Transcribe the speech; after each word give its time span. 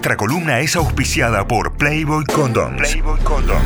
Nuestra 0.00 0.16
columna 0.16 0.60
es 0.60 0.76
auspiciada 0.76 1.46
por 1.46 1.74
Playboy 1.74 2.24
Condoms. 2.24 2.78
Playboy 2.78 3.18
Condoms. 3.20 3.60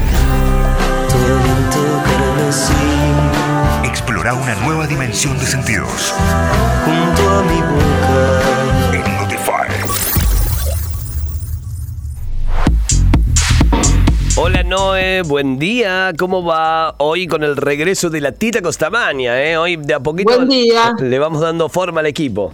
Explora 3.84 4.34
una 4.34 4.56
nueva 4.56 4.88
dimensión 4.88 5.38
de 5.38 5.46
sentidos. 5.46 6.12
junto 6.84 7.30
a 7.30 7.42
mi 7.44 7.60
boca. 7.60 8.42
En 8.94 9.16
Notify. 9.16 9.68
Hola 14.34 14.64
Noé, 14.64 15.22
buen 15.22 15.60
día, 15.60 16.14
¿cómo 16.18 16.42
va? 16.44 16.96
Hoy 16.98 17.28
con 17.28 17.44
el 17.44 17.56
regreso 17.56 18.10
de 18.10 18.20
la 18.20 18.32
Tita 18.32 18.60
Costamaña, 18.60 19.40
¿eh? 19.40 19.56
Hoy 19.56 19.76
de 19.76 19.94
a 19.94 20.00
poquito 20.00 20.34
Buen 20.34 20.48
día. 20.48 20.94
le 20.98 21.18
vamos 21.20 21.42
dando 21.42 21.68
forma 21.68 22.00
al 22.00 22.06
equipo. 22.06 22.52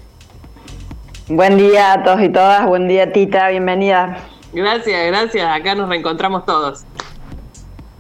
Buen 1.33 1.57
día 1.57 1.93
a 1.93 2.03
todos 2.03 2.21
y 2.23 2.29
todas, 2.29 2.67
buen 2.67 2.89
día 2.89 3.13
Tita, 3.13 3.49
bienvenida. 3.51 4.17
Gracias, 4.53 5.07
gracias. 5.07 5.47
Acá 5.57 5.77
nos 5.77 5.89
reencontramos 5.89 6.45
todos. 6.45 6.83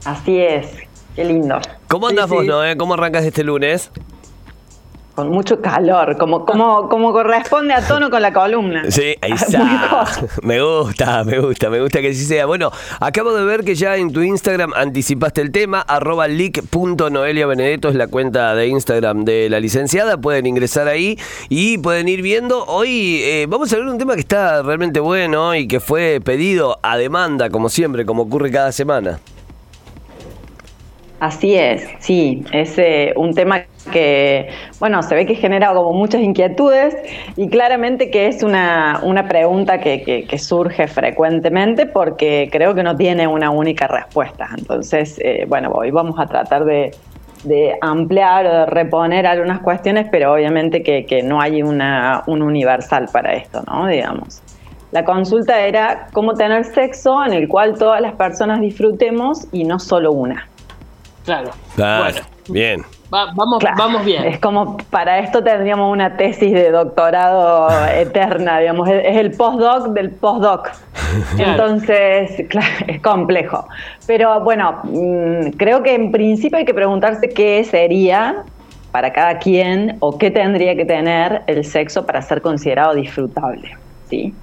Así 0.04 0.40
es, 0.40 0.66
qué 1.14 1.24
lindo. 1.24 1.60
¿Cómo 1.86 2.08
Sí, 2.08 2.14
andas 2.16 2.28
vos, 2.28 2.42
sí. 2.42 2.48
Noé? 2.48 2.76
¿Cómo 2.76 2.94
arrancas 2.94 3.24
este 3.24 3.44
lunes? 3.44 3.92
Con 5.20 5.32
mucho 5.32 5.60
calor, 5.60 6.16
como, 6.16 6.46
como, 6.46 6.88
como 6.88 7.12
corresponde 7.12 7.74
a 7.74 7.86
tono 7.86 8.08
con 8.08 8.22
la 8.22 8.32
columna. 8.32 8.90
Sí, 8.90 9.14
ahí 9.20 9.32
está. 9.32 10.06
Me 10.42 10.62
gusta, 10.62 11.24
me 11.24 11.38
gusta, 11.38 11.68
me 11.68 11.78
gusta 11.78 12.00
que 12.00 12.08
así 12.08 12.24
sea. 12.24 12.46
Bueno, 12.46 12.70
acabo 13.00 13.34
de 13.34 13.44
ver 13.44 13.62
que 13.62 13.74
ya 13.74 13.98
en 13.98 14.14
tu 14.14 14.22
Instagram 14.22 14.72
anticipaste 14.74 15.42
el 15.42 15.52
tema, 15.52 15.82
arroba 15.82 16.26
leak.noeliabenedetto 16.26 17.90
es 17.90 17.96
la 17.96 18.06
cuenta 18.06 18.54
de 18.54 18.68
Instagram 18.68 19.26
de 19.26 19.50
la 19.50 19.60
licenciada. 19.60 20.16
Pueden 20.16 20.46
ingresar 20.46 20.88
ahí 20.88 21.18
y 21.50 21.76
pueden 21.76 22.08
ir 22.08 22.22
viendo. 22.22 22.64
Hoy 22.64 23.20
eh, 23.22 23.44
vamos 23.46 23.70
a 23.74 23.76
ver 23.76 23.84
un 23.84 23.98
tema 23.98 24.14
que 24.14 24.20
está 24.20 24.62
realmente 24.62 25.00
bueno 25.00 25.54
y 25.54 25.68
que 25.68 25.80
fue 25.80 26.22
pedido 26.24 26.78
a 26.82 26.96
demanda, 26.96 27.50
como 27.50 27.68
siempre, 27.68 28.06
como 28.06 28.22
ocurre 28.22 28.50
cada 28.50 28.72
semana. 28.72 29.20
Así 31.20 31.54
es, 31.54 31.86
sí, 31.98 32.44
es 32.50 32.78
eh, 32.78 33.12
un 33.14 33.34
tema 33.34 33.66
que, 33.92 34.48
bueno, 34.78 35.02
se 35.02 35.14
ve 35.14 35.26
que 35.26 35.34
genera 35.34 35.74
como 35.74 35.92
muchas 35.92 36.22
inquietudes 36.22 36.96
y 37.36 37.50
claramente 37.50 38.10
que 38.10 38.26
es 38.28 38.42
una, 38.42 39.00
una 39.02 39.28
pregunta 39.28 39.80
que, 39.80 40.02
que- 40.02 40.26
que 40.26 40.38
surge 40.38 40.88
frecuentemente 40.88 41.84
porque 41.86 42.48
creo 42.50 42.74
que 42.74 42.82
no 42.82 42.96
tiene 42.96 43.26
una 43.28 43.50
única 43.50 43.86
respuesta. 43.86 44.48
Entonces, 44.56 45.18
eh, 45.22 45.44
bueno, 45.46 45.70
hoy 45.74 45.90
vamos 45.90 46.18
a 46.18 46.26
tratar 46.26 46.64
de, 46.64 46.96
de 47.42 47.76
ampliar 47.82 48.46
o 48.46 48.52
de 48.60 48.66
reponer 48.66 49.26
algunas 49.26 49.60
cuestiones, 49.60 50.06
pero 50.10 50.32
obviamente 50.32 50.82
que, 50.82 51.04
que 51.06 51.22
no 51.22 51.38
hay 51.40 51.62
una, 51.62 52.22
un 52.28 52.40
universal 52.42 53.10
para 53.12 53.34
esto, 53.34 53.62
¿no? 53.66 53.86
Digamos. 53.88 54.42
La 54.90 55.04
consulta 55.04 55.66
era 55.66 56.08
cómo 56.12 56.34
tener 56.34 56.64
sexo 56.64 57.24
en 57.26 57.34
el 57.34 57.46
cual 57.48 57.76
todas 57.78 58.00
las 58.00 58.14
personas 58.14 58.60
disfrutemos 58.60 59.46
y 59.52 59.64
no 59.64 59.78
solo 59.78 60.12
una. 60.12 60.49
Claro. 61.30 61.50
Claro, 61.76 62.02
Bueno, 62.04 62.20
bien. 62.48 62.82
va- 63.14 63.32
vamos, 63.36 63.60
Claro, 63.60 63.76
vamos 63.78 64.04
bien. 64.04 64.24
Es 64.24 64.40
como 64.40 64.76
para 64.90 65.20
esto 65.20 65.42
tendríamos 65.44 65.92
una 65.92 66.16
tesis 66.16 66.52
de 66.52 66.70
doctorado 66.72 67.68
eterna, 67.94 68.58
digamos, 68.58 68.88
es 68.88 69.04
es 69.04 69.16
el 69.16 69.30
postdoc 69.36 69.88
del 69.94 70.10
postdoc. 70.10 70.70
Claro. 71.36 71.50
Entonces, 71.52 72.46
claro, 72.48 72.66
es 72.88 73.00
complejo. 73.00 73.66
Pero 74.06 74.40
bueno, 74.40 74.80
mm, 74.84 75.50
creo 75.56 75.82
que 75.82 75.94
en 75.94 76.10
principio 76.12 76.58
hay 76.58 76.64
que 76.64 76.74
preguntarse 76.74 77.28
qué 77.28 77.62
sería 77.64 78.44
para 78.92 79.12
cada 79.12 79.38
quien 79.38 79.96
o 80.00 80.18
qué 80.18 80.30
tendría 80.32 80.74
que 80.74 80.84
tener 80.84 81.42
el 81.46 81.64
sexo 81.64 82.04
para 82.06 82.20
ser 82.22 82.42
considerado 82.42 82.94
disfrutable. 82.94 83.76
¿sí? 84.08 84.34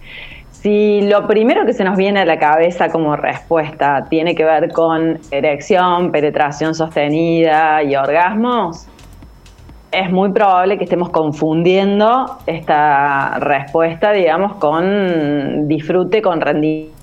Si 0.68 1.00
lo 1.00 1.26
primero 1.26 1.66
que 1.66 1.72
se 1.72 1.86
nos 1.86 1.96
viene 1.96 2.20
a 2.20 2.26
la 2.26 2.38
cabeza 2.38 2.90
como 2.90 3.16
respuesta 3.16 4.04
tiene 4.10 4.36
que 4.36 4.44
ver 4.44 4.70
con 4.74 5.18
erección, 5.32 6.12
penetración 6.12 6.76
sostenida 6.76 7.82
y 7.84 7.96
orgasmos, 7.96 8.86
es 9.94 10.12
muy 10.12 10.34
probable 10.34 10.78
que 10.78 10.84
estemos 10.84 11.10
confundiendo 11.10 12.40
esta 12.46 13.40
respuesta, 13.40 14.12
digamos, 14.12 14.56
con 14.58 15.70
disfrute, 15.70 16.22
con 16.22 16.42
rendimiento, 16.42 16.94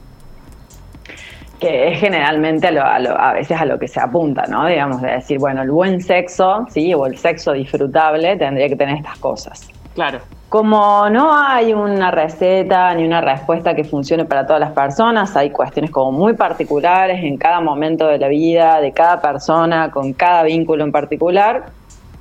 que 1.58 1.88
es 1.88 2.00
generalmente 2.00 2.66
a, 2.66 2.70
lo- 2.70 2.84
a 2.84 2.98
lo- 2.98 3.18
a 3.18 3.32
veces 3.32 3.58
a 3.58 3.64
lo 3.64 3.78
que 3.78 3.88
se 3.88 3.98
apunta, 3.98 4.42
¿no? 4.46 4.66
Digamos, 4.66 5.00
de 5.00 5.10
decir, 5.12 5.38
bueno, 5.38 5.62
el 5.62 5.70
buen 5.70 6.02
sexo, 6.02 6.66
¿sí? 6.68 6.92
O 6.92 7.06
el 7.06 7.16
sexo 7.16 7.52
disfrutable 7.54 8.36
tendría 8.36 8.68
que 8.68 8.76
tener 8.76 8.96
estas 8.98 9.18
cosas. 9.20 9.70
Claro. 9.94 10.18
Como 10.48 11.08
no 11.10 11.32
hay 11.36 11.72
una 11.72 12.10
receta 12.10 12.94
ni 12.94 13.04
una 13.04 13.20
respuesta 13.20 13.74
que 13.74 13.82
funcione 13.82 14.24
para 14.24 14.46
todas 14.46 14.60
las 14.60 14.72
personas, 14.72 15.36
hay 15.36 15.50
cuestiones 15.50 15.90
como 15.90 16.12
muy 16.12 16.34
particulares 16.34 17.24
en 17.24 17.36
cada 17.38 17.60
momento 17.60 18.06
de 18.06 18.18
la 18.18 18.28
vida, 18.28 18.80
de 18.80 18.92
cada 18.92 19.20
persona, 19.20 19.90
con 19.90 20.12
cada 20.12 20.44
vínculo 20.44 20.84
en 20.84 20.92
particular. 20.92 21.64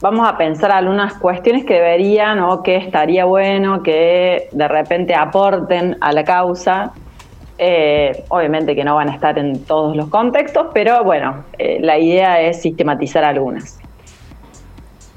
Vamos 0.02 0.28
a 0.28 0.38
pensar 0.38 0.72
algunas 0.72 1.14
cuestiones 1.14 1.64
que 1.64 1.76
deberían 1.76 2.40
o 2.40 2.64
que 2.64 2.76
estaría 2.76 3.26
bueno 3.26 3.84
que 3.84 4.50
de 4.52 4.68
repente 4.68 5.14
aporten 5.16 5.98
a 6.02 6.12
la 6.12 6.24
causa. 6.24 6.92
Eh, 7.60 8.24
obviamente 8.30 8.76
que 8.76 8.84
no 8.84 8.96
van 8.96 9.10
a 9.10 9.14
estar 9.14 9.38
en 9.38 9.64
todos 9.64 9.96
los 9.96 10.10
contextos, 10.10 10.68
pero 10.74 11.04
bueno, 11.04 11.44
eh, 11.60 11.78
la 11.82 12.00
idea 12.00 12.42
es 12.42 12.62
sistematizar 12.62 13.24
algunas. 13.24 13.83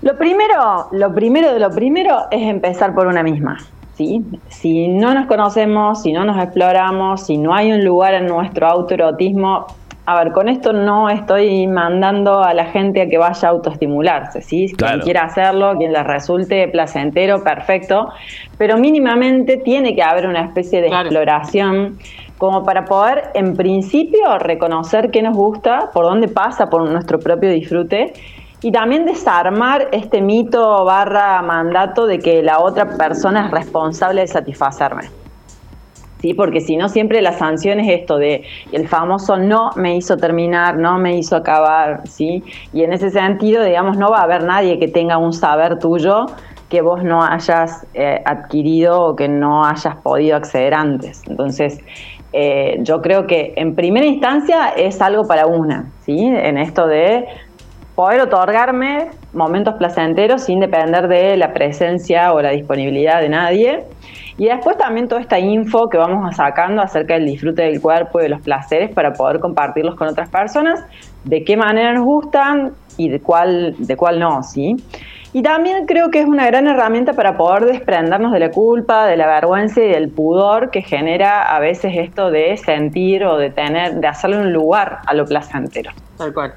Lo 0.03 0.17
primero, 0.17 0.89
lo 0.93 1.15
primero 1.15 1.53
de 1.53 1.59
lo 1.59 1.71
primero 1.71 2.27
es 2.31 2.43
empezar 2.43 2.95
por 2.95 3.07
una 3.07 3.23
misma. 3.23 3.57
¿sí? 3.95 4.23
Si 4.49 4.89
no 4.89 5.15
nos 5.15 5.27
conocemos, 5.27 6.03
si 6.03 6.13
no 6.13 6.25
nos 6.25 6.37
exploramos, 6.43 7.27
si 7.27 7.39
no 7.39 7.55
hay 7.55 7.73
un 7.73 7.85
lugar 7.85 8.15
en 8.15 8.27
nuestro 8.27 8.69
autoerotismo, 8.69 9.67
a 10.09 10.23
ver, 10.23 10.33
con 10.33 10.49
esto 10.49 10.73
no 10.73 11.09
estoy 11.09 11.67
mandando 11.67 12.41
a 12.41 12.55
la 12.55 12.67
gente 12.67 13.03
a 13.03 13.09
que 13.09 13.19
vaya 13.19 13.49
a 13.49 13.51
autoestimularse, 13.51 14.41
¿sí? 14.41 14.69
Claro. 14.77 14.93
Quien 14.95 15.05
quiera 15.05 15.25
hacerlo, 15.25 15.75
quien 15.77 15.93
les 15.93 16.05
resulte 16.05 16.69
placentero, 16.69 17.43
perfecto, 17.43 18.11
pero 18.57 18.77
mínimamente 18.77 19.57
tiene 19.57 19.97
que 19.97 20.03
haber 20.03 20.29
una 20.29 20.43
especie 20.45 20.81
de 20.81 20.89
Claro. 20.89 21.09
exploración 21.09 21.99
como 22.39 22.65
para 22.65 22.85
poder, 22.85 23.31
en 23.35 23.57
principio, 23.57 24.39
reconocer 24.39 25.11
qué 25.11 25.23
nos 25.23 25.37
gusta, 25.37 25.91
por 25.93 26.05
dónde 26.05 26.29
pasa 26.29 26.69
por 26.69 26.89
nuestro 26.89 27.19
propio 27.19 27.51
disfrute 27.51 28.13
y 28.67 28.73
también 28.73 29.05
desarmar 29.05 29.87
este 29.93 30.21
mito 30.21 30.85
barra 30.85 31.41
mandato 31.41 32.05
de 32.05 32.19
que 32.19 32.43
la 32.43 32.59
otra 32.59 32.97
persona 32.97 33.47
es 33.47 33.53
responsable 33.53 34.23
de 34.23 34.27
satisfacerme. 34.27 35.05
¿Sí? 36.21 36.35
Porque 36.35 36.61
si 36.61 36.77
no, 36.77 36.89
siempre 36.89 37.23
la 37.23 37.31
sanción 37.31 37.79
es 37.79 38.01
esto 38.01 38.19
de 38.19 38.43
el 38.73 38.89
famoso 38.89 39.37
no 39.37 39.71
me 39.77 39.97
hizo 39.97 40.17
terminar, 40.17 40.79
no 40.79 40.99
me 40.99 41.17
hizo 41.17 41.37
acabar, 41.37 42.09
¿sí? 42.09 42.43
Y 42.73 42.83
en 42.83 42.93
ese 42.93 43.11
sentido, 43.11 43.63
digamos, 43.63 43.99
no 43.99 44.11
va 44.11 44.19
a 44.19 44.23
haber 44.25 44.43
nadie 44.43 44.81
que 44.81 44.89
tenga 44.89 45.17
un 45.17 45.33
saber 45.33 45.79
tuyo 45.79 46.27
que 46.69 46.81
vos 46.81 47.05
no 47.05 47.23
hayas 47.23 47.87
eh, 47.95 48.21
adquirido 48.25 49.01
o 49.01 49.15
que 49.15 49.29
no 49.29 49.65
hayas 49.65 49.95
podido 49.99 50.37
acceder 50.37 50.75
antes. 50.75 51.23
Entonces, 51.29 51.79
eh, 52.33 52.79
yo 52.81 53.01
creo 53.01 53.29
que 53.29 53.53
en 53.55 53.77
primera 53.77 54.07
instancia 54.07 54.71
es 54.71 55.01
algo 55.01 55.29
para 55.29 55.47
una, 55.47 55.93
¿sí? 56.05 56.19
En 56.19 56.59
esto 56.59 56.89
de 56.89 57.27
poder 57.97 58.21
otorgarme 58.21 59.09
momentos 59.33 59.75
placenteros 59.75 60.45
sin 60.45 60.61
depender 60.61 61.09
de 61.09 61.37
la 61.37 61.53
presencia 61.53 62.33
o 62.33 62.41
la 62.43 62.51
disponibilidad 62.51 63.21
de 63.21 63.31
nadie. 63.31 63.85
Y 64.39 64.47
después 64.47 64.77
también 64.77 65.09
toda 65.09 65.23
esta 65.23 65.39
info 65.39 65.89
que 65.91 65.97
vamos 65.97 66.37
sacando 66.37 66.83
acerca 66.83 67.15
del 67.15 67.25
disfrute 67.25 67.63
del 67.63 67.81
cuerpo 67.81 68.21
y 68.21 68.25
de 68.25 68.29
los 68.29 68.43
placeres 68.43 68.95
para 68.95 69.13
poder 69.13 69.41
compartirlos 69.41 69.97
con 69.97 70.09
otras 70.09 70.29
personas, 70.29 70.85
de 71.25 71.43
qué 71.43 71.57
manera 71.57 71.95
nos 71.95 72.05
gustan 72.05 72.73
y 72.99 73.09
de 73.09 73.21
cuál, 73.21 73.75
de 73.79 73.97
cuál 73.97 74.21
no, 74.21 74.43
¿sí? 74.43 74.77
Y 75.33 75.43
también 75.43 75.87
creo 75.87 76.11
que 76.11 76.21
es 76.21 76.27
una 76.27 76.47
gran 76.47 76.67
herramienta 76.67 77.15
para 77.15 77.37
poder 77.37 77.65
desprendernos 77.65 78.33
de 78.33 78.41
la 78.41 78.51
culpa, 78.51 79.07
de 79.07 79.17
la 79.17 79.27
vergüenza 79.27 79.83
y 79.83 79.89
del 79.89 80.11
pudor 80.11 80.71
que 80.71 80.83
genera 80.83 81.43
a 81.43 81.61
veces 81.61 81.93
esto 81.97 82.31
de 82.31 82.57
sentir 82.59 83.25
o 83.25 83.37
de 83.37 83.51
tener, 83.51 83.95
de 83.95 84.07
hacerle 84.07 84.39
un 84.39 84.53
lugar 84.53 84.99
a 85.07 85.15
lo 85.15 85.25
placentero 85.25 85.91
Tal 86.17 86.33
cual. 86.33 86.53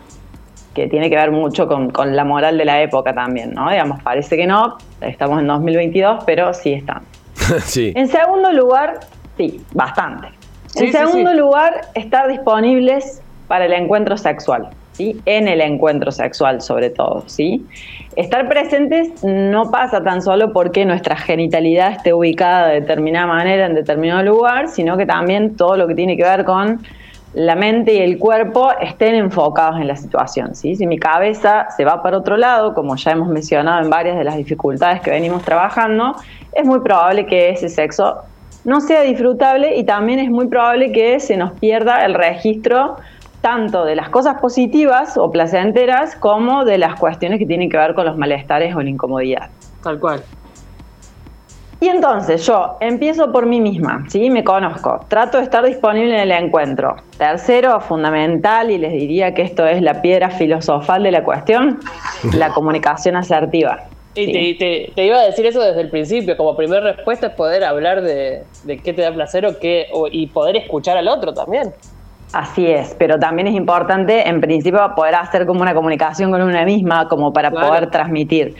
Que 0.73 0.87
tiene 0.87 1.09
que 1.09 1.15
ver 1.15 1.31
mucho 1.31 1.67
con, 1.67 1.89
con 1.89 2.15
la 2.15 2.23
moral 2.23 2.57
de 2.57 2.65
la 2.65 2.81
época 2.81 3.13
también, 3.13 3.51
¿no? 3.53 3.69
Digamos, 3.69 4.01
parece 4.03 4.37
que 4.37 4.45
no, 4.45 4.77
estamos 5.01 5.39
en 5.39 5.47
2022, 5.47 6.23
pero 6.25 6.53
sí 6.53 6.73
están. 6.73 7.03
sí. 7.63 7.93
En 7.95 8.07
segundo 8.07 8.51
lugar, 8.51 8.99
sí, 9.37 9.61
bastante. 9.73 10.29
Sí, 10.67 10.85
en 10.85 10.91
segundo 10.91 11.31
sí. 11.31 11.37
lugar, 11.37 11.81
estar 11.95 12.27
disponibles 12.27 13.21
para 13.47 13.65
el 13.65 13.73
encuentro 13.73 14.15
sexual, 14.15 14.69
¿sí? 14.91 15.19
En 15.25 15.47
el 15.47 15.61
encuentro 15.61 16.11
sexual 16.11 16.61
sobre 16.61 16.91
todo, 16.91 17.23
¿sí? 17.25 17.65
Estar 18.15 18.47
presentes 18.47 19.23
no 19.23 19.71
pasa 19.71 20.03
tan 20.03 20.21
solo 20.21 20.53
porque 20.53 20.85
nuestra 20.85 21.15
genitalidad 21.15 21.93
esté 21.93 22.13
ubicada 22.13 22.67
de 22.67 22.81
determinada 22.81 23.25
manera 23.25 23.65
en 23.65 23.73
determinado 23.73 24.21
lugar, 24.23 24.67
sino 24.67 24.97
que 24.97 25.05
también 25.05 25.55
todo 25.55 25.77
lo 25.77 25.87
que 25.87 25.95
tiene 25.95 26.15
que 26.15 26.23
ver 26.23 26.45
con 26.45 26.79
la 27.33 27.55
mente 27.55 27.93
y 27.93 27.97
el 27.99 28.17
cuerpo 28.17 28.71
estén 28.81 29.15
enfocados 29.15 29.79
en 29.79 29.87
la 29.87 29.95
situación. 29.95 30.55
Si 30.55 30.75
mi 30.87 30.97
cabeza 30.97 31.67
se 31.75 31.85
va 31.85 32.01
para 32.01 32.17
otro 32.17 32.37
lado, 32.37 32.73
como 32.73 32.95
ya 32.95 33.11
hemos 33.11 33.27
mencionado 33.27 33.83
en 33.83 33.89
varias 33.89 34.17
de 34.17 34.23
las 34.23 34.35
dificultades 34.35 35.01
que 35.01 35.11
venimos 35.11 35.43
trabajando, 35.43 36.15
es 36.53 36.65
muy 36.65 36.79
probable 36.79 37.25
que 37.25 37.51
ese 37.51 37.69
sexo 37.69 38.17
no 38.65 38.81
sea 38.81 39.01
disfrutable 39.01 39.77
y 39.77 39.83
también 39.83 40.19
es 40.19 40.29
muy 40.29 40.47
probable 40.47 40.91
que 40.91 41.19
se 41.19 41.37
nos 41.37 41.51
pierda 41.59 42.05
el 42.05 42.13
registro 42.13 42.97
tanto 43.41 43.85
de 43.85 43.95
las 43.95 44.09
cosas 44.09 44.39
positivas 44.41 45.17
o 45.17 45.31
placenteras 45.31 46.15
como 46.15 46.65
de 46.65 46.77
las 46.77 46.99
cuestiones 46.99 47.39
que 47.39 47.45
tienen 47.45 47.69
que 47.69 47.77
ver 47.77 47.93
con 47.93 48.05
los 48.05 48.17
malestares 48.17 48.75
o 48.75 48.81
la 48.81 48.89
incomodidad. 48.89 49.49
Tal 49.81 49.99
cual. 49.99 50.21
Y 51.81 51.87
entonces 51.87 52.45
yo 52.45 52.75
empiezo 52.81 53.31
por 53.31 53.45
mí 53.45 53.61
misma, 53.61 54.03
¿sí? 54.09 54.29
Me 54.29 54.43
conozco, 54.43 55.05
trato 55.07 55.37
de 55.37 55.43
estar 55.45 55.63
disponible 55.65 56.13
en 56.13 56.19
el 56.19 56.31
encuentro. 56.31 56.97
Tercero, 57.17 57.79
fundamental, 57.79 58.69
y 58.69 58.77
les 58.77 58.91
diría 58.91 59.33
que 59.33 59.43
esto 59.43 59.65
es 59.65 59.81
la 59.81 60.01
piedra 60.01 60.29
filosofal 60.29 61.03
de 61.03 61.11
la 61.11 61.23
cuestión, 61.23 61.79
la 62.35 62.49
comunicación 62.53 63.15
asertiva. 63.15 63.79
Y 64.15 64.25
Sí. 64.25 64.31
te, 64.33 64.65
te- 64.87 64.91
te 64.93 65.05
iba 65.05 65.17
a 65.17 65.21
decir 65.23 65.45
eso 65.45 65.61
desde 65.61 65.79
el 65.79 65.89
principio, 65.89 66.35
como 66.35 66.57
primera 66.57 66.81
respuesta 66.81 67.27
es 67.27 67.33
poder 67.33 67.63
hablar 67.63 68.01
de, 68.01 68.43
de 68.63 68.77
qué 68.79 68.91
te 68.91 69.01
da 69.03 69.13
placer 69.13 69.45
o 69.45 69.57
qué, 69.57 69.85
o- 69.93 70.07
y 70.11 70.27
poder 70.27 70.57
escuchar 70.57 70.97
al 70.97 71.07
otro 71.07 71.33
también. 71.33 71.71
Así 72.33 72.67
es, 72.67 72.93
pero 72.99 73.17
también 73.17 73.47
es 73.47 73.55
importante, 73.55 74.27
en 74.27 74.41
principio, 74.41 74.79
poder 74.95 75.15
hacer 75.15 75.45
como 75.45 75.61
una 75.61 75.73
comunicación 75.73 76.29
con 76.29 76.41
una 76.41 76.65
misma, 76.65 77.07
como 77.07 77.31
para 77.31 77.49
Claro. 77.51 77.67
poder 77.69 77.89
transmitir. 77.89 78.55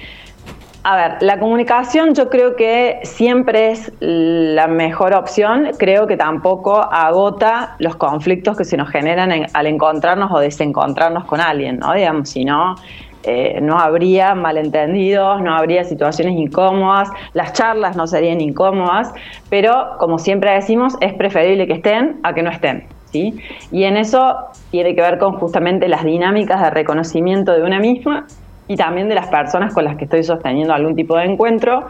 A 0.82 0.96
ver, 0.96 1.18
la 1.22 1.38
comunicación 1.40 2.14
yo 2.16 2.30
creo 2.30 2.56
que 2.56 3.00
siempre 3.04 3.72
es 3.72 3.92
la 4.00 4.68
mejor 4.68 5.14
opción, 5.14 5.72
creo 5.78 6.08
que 6.08 6.16
tampoco 6.16 6.78
agota 6.82 7.76
los 7.80 7.98
conflictos 7.98 8.56
que 8.56 8.64
se 8.64 8.78
nos 8.78 8.90
generan 8.90 9.32
en- 9.34 9.48
al 9.54 9.68
encontrarnos 9.68 10.32
o 10.32 10.40
desencontrarnos 10.40 11.26
con 11.26 11.42
alguien, 11.42 11.80
¿no? 11.80 11.94
Digamos, 11.94 12.30
si 12.30 12.46
no, 12.46 12.76
eh, 13.24 13.60
no 13.62 13.78
habría 13.78 14.34
malentendidos, 14.36 15.42
no 15.42 15.54
habría 15.54 15.84
situaciones 15.84 16.36
incómodas, 16.38 17.10
las 17.34 17.52
charlas 17.52 17.98
no 17.98 18.08
serían 18.08 18.40
incómodas, 18.40 19.12
pero 19.50 19.98
como 20.00 20.18
siempre 20.18 20.54
decimos, 20.54 20.96
es 21.02 21.14
preferible 21.14 21.68
que 21.68 21.74
estén 21.74 22.22
a 22.24 22.34
que 22.34 22.42
no 22.42 22.50
estén. 22.52 22.88
¿sí? 23.12 23.38
Y 23.72 23.84
en 23.84 23.98
eso 23.98 24.38
tiene 24.70 24.96
que 24.96 25.02
ver 25.02 25.18
con 25.18 25.34
justamente 25.34 25.90
las 25.90 26.06
dinámicas 26.06 26.62
de 26.62 26.70
reconocimiento 26.70 27.52
de 27.54 27.64
una 27.64 27.80
misma 27.80 28.28
y 28.70 28.76
también 28.76 29.10
de 29.10 29.16
las 29.16 29.28
personas 29.28 29.74
con 29.74 29.84
las 29.84 29.98
que 29.98 30.06
estoy 30.06 30.24
sosteniendo 30.24 30.74
algún 30.74 30.96
tipo 30.96 31.18
de 31.18 31.26
encuentro 31.26 31.88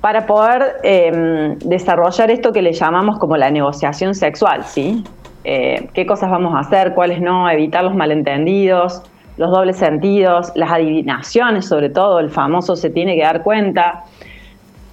para 0.00 0.24
poder 0.24 0.76
eh, 0.84 1.56
desarrollar 1.64 2.30
esto 2.30 2.52
que 2.52 2.62
le 2.62 2.72
llamamos 2.72 3.18
como 3.18 3.36
la 3.36 3.50
negociación 3.50 4.14
sexual, 4.14 4.62
¿sí? 4.64 5.04
Eh, 5.42 5.88
¿Qué 5.92 6.06
cosas 6.06 6.30
vamos 6.30 6.54
a 6.54 6.60
hacer? 6.60 6.94
¿Cuáles 6.94 7.20
no? 7.20 7.50
Evitar 7.50 7.82
los 7.82 7.94
malentendidos, 7.94 9.02
los 9.36 9.50
dobles 9.50 9.78
sentidos, 9.78 10.52
las 10.54 10.70
adivinaciones 10.70 11.66
sobre 11.66 11.90
todo, 11.90 12.20
el 12.20 12.30
famoso 12.30 12.76
se 12.76 12.88
tiene 12.88 13.16
que 13.16 13.22
dar 13.22 13.42
cuenta, 13.42 14.04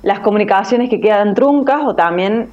las 0.02 0.22
comunicaciones 0.22 0.90
que 0.90 1.00
quedan 1.00 1.36
truncas 1.36 1.82
o 1.86 1.94
también 1.94 2.50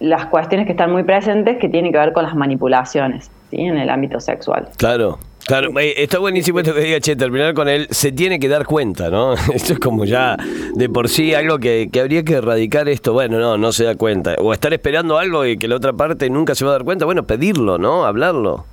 las 0.00 0.26
cuestiones 0.26 0.66
que 0.66 0.72
están 0.72 0.90
muy 0.90 1.02
presentes 1.02 1.58
que 1.60 1.68
tienen 1.68 1.92
que 1.92 1.98
ver 1.98 2.14
con 2.14 2.22
las 2.22 2.34
manipulaciones, 2.34 3.30
¿sí? 3.50 3.60
En 3.60 3.76
el 3.76 3.90
ámbito 3.90 4.20
sexual. 4.20 4.68
Claro. 4.78 5.18
Claro, 5.48 5.70
eh, 5.80 5.94
está 5.96 6.18
buenísimo 6.18 6.60
esto 6.60 6.74
que 6.74 6.80
diga, 6.80 7.00
che, 7.00 7.16
terminar 7.16 7.54
con 7.54 7.68
él, 7.68 7.88
se 7.90 8.12
tiene 8.12 8.38
que 8.38 8.48
dar 8.48 8.66
cuenta, 8.66 9.08
¿no? 9.08 9.32
Esto 9.54 9.72
es 9.72 9.78
como 9.78 10.04
ya 10.04 10.36
de 10.74 10.88
por 10.90 11.08
sí 11.08 11.32
algo 11.32 11.58
que, 11.58 11.88
que 11.90 12.00
habría 12.00 12.22
que 12.22 12.34
erradicar 12.34 12.88
esto, 12.88 13.14
bueno, 13.14 13.38
no, 13.38 13.56
no 13.56 13.72
se 13.72 13.84
da 13.84 13.94
cuenta. 13.94 14.34
O 14.38 14.52
estar 14.52 14.74
esperando 14.74 15.16
algo 15.18 15.46
y 15.46 15.56
que 15.56 15.66
la 15.66 15.76
otra 15.76 15.94
parte 15.94 16.28
nunca 16.28 16.54
se 16.54 16.66
va 16.66 16.72
a 16.72 16.74
dar 16.74 16.84
cuenta, 16.84 17.06
bueno, 17.06 17.26
pedirlo, 17.26 17.78
¿no? 17.78 18.04
Hablarlo. 18.04 18.66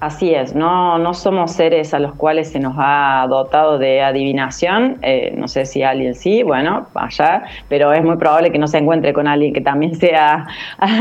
Así 0.00 0.32
es, 0.32 0.54
no, 0.54 0.96
no 0.98 1.12
somos 1.12 1.52
seres 1.52 1.92
a 1.92 1.98
los 1.98 2.14
cuales 2.14 2.52
se 2.52 2.60
nos 2.60 2.74
ha 2.78 3.26
dotado 3.28 3.78
de 3.78 4.00
adivinación, 4.00 4.98
eh, 5.02 5.32
no 5.36 5.48
sé 5.48 5.66
si 5.66 5.82
alguien 5.82 6.14
sí, 6.14 6.44
bueno, 6.44 6.86
allá, 6.94 7.42
pero 7.68 7.92
es 7.92 8.04
muy 8.04 8.16
probable 8.16 8.52
que 8.52 8.58
no 8.58 8.68
se 8.68 8.78
encuentre 8.78 9.12
con 9.12 9.26
alguien 9.26 9.52
que 9.52 9.60
también 9.60 9.94
sea 10.00 10.46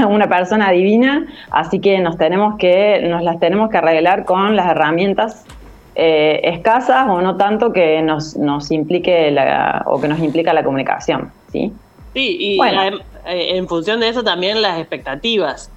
una 0.10 0.28
persona 0.28 0.70
adivina, 0.70 1.28
así 1.52 1.80
que 1.80 2.00
nos 2.00 2.18
tenemos 2.18 2.56
que, 2.58 3.02
nos 3.08 3.22
las 3.22 3.40
tenemos 3.40 3.70
que 3.70 3.78
arreglar 3.78 4.26
con 4.26 4.56
las 4.56 4.66
herramientas 4.68 5.46
eh, 5.94 6.42
escasas 6.44 7.08
o 7.08 7.22
no 7.22 7.38
tanto 7.38 7.72
que 7.72 8.02
nos, 8.02 8.36
nos 8.36 8.72
implique 8.72 9.30
la, 9.30 9.84
o 9.86 10.02
que 10.02 10.08
nos 10.08 10.20
implica 10.20 10.54
la 10.54 10.64
comunicación, 10.64 11.32
¿sí? 11.52 11.72
Sí, 12.14 12.38
y 12.40 12.58
Bueno. 12.58 12.82
eh, 13.28 13.58
en 13.58 13.68
función 13.68 14.00
de 14.00 14.10
eso 14.10 14.24
también 14.24 14.64
las 14.64 14.80
expectativas. 14.80 15.72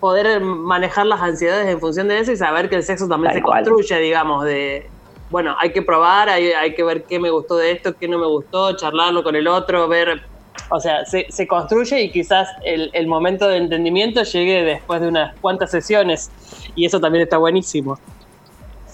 Poder 0.00 0.40
manejar 0.40 1.06
las 1.06 1.20
ansiedades 1.20 1.66
en 1.68 1.80
función 1.80 2.08
de 2.08 2.18
eso 2.18 2.32
y 2.32 2.36
saber 2.36 2.68
que 2.68 2.76
el 2.76 2.82
sexo 2.82 3.08
también 3.08 3.32
Tal 3.32 3.38
se 3.40 3.42
cual. 3.42 3.64
construye, 3.64 4.00
digamos, 4.00 4.44
de, 4.44 4.88
bueno, 5.30 5.56
hay 5.58 5.72
que 5.72 5.82
probar, 5.82 6.28
hay, 6.28 6.52
hay 6.52 6.74
que 6.74 6.84
ver 6.84 7.04
qué 7.04 7.18
me 7.18 7.30
gustó 7.30 7.56
de 7.56 7.72
esto, 7.72 7.94
qué 7.96 8.06
no 8.06 8.18
me 8.18 8.26
gustó, 8.26 8.76
charlarlo 8.76 9.22
con 9.24 9.34
el 9.34 9.48
otro, 9.48 9.88
ver, 9.88 10.22
o 10.70 10.78
sea, 10.80 11.04
se, 11.04 11.26
se 11.28 11.46
construye 11.48 12.00
y 12.02 12.10
quizás 12.10 12.48
el, 12.64 12.90
el 12.92 13.06
momento 13.08 13.48
de 13.48 13.56
entendimiento 13.56 14.22
llegue 14.22 14.62
después 14.62 15.00
de 15.00 15.08
unas 15.08 15.34
cuantas 15.40 15.70
sesiones 15.72 16.30
y 16.76 16.86
eso 16.86 17.00
también 17.00 17.24
está 17.24 17.38
buenísimo. 17.38 17.98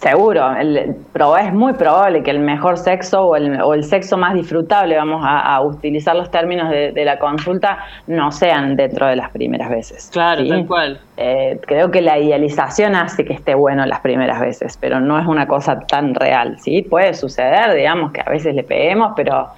Seguro, 0.01 0.57
el, 0.57 0.97
pero 1.13 1.37
es 1.37 1.53
muy 1.53 1.75
probable 1.75 2.23
que 2.23 2.31
el 2.31 2.39
mejor 2.39 2.79
sexo 2.79 3.21
o 3.21 3.37
el, 3.37 3.61
o 3.61 3.75
el 3.75 3.85
sexo 3.85 4.17
más 4.17 4.33
disfrutable, 4.33 4.97
vamos 4.97 5.23
a, 5.23 5.41
a 5.41 5.61
utilizar 5.61 6.17
los 6.17 6.31
términos 6.31 6.71
de, 6.71 6.93
de 6.93 7.05
la 7.05 7.19
consulta, 7.19 7.81
no 8.07 8.33
sean 8.33 8.77
dentro 8.77 9.07
de 9.09 9.17
las 9.17 9.29
primeras 9.29 9.69
veces. 9.69 10.09
Claro, 10.11 10.41
¿sí? 10.41 10.49
tal 10.49 10.67
cual. 10.67 11.01
Eh, 11.19 11.61
creo 11.67 11.91
que 11.91 12.01
la 12.01 12.19
idealización 12.19 12.95
hace 12.95 13.27
que 13.27 13.35
esté 13.35 13.55
bueno 13.55 13.85
las 13.85 14.01
primeras 14.01 14.41
veces, 14.41 14.79
pero 14.81 15.01
no 15.01 15.19
es 15.19 15.27
una 15.27 15.47
cosa 15.47 15.79
tan 15.81 16.15
real, 16.15 16.59
¿sí? 16.59 16.81
Puede 16.81 17.13
suceder, 17.13 17.75
digamos, 17.75 18.13
que 18.13 18.23
a 18.23 18.31
veces 18.31 18.55
le 18.55 18.63
peguemos, 18.65 19.13
pero 19.15 19.49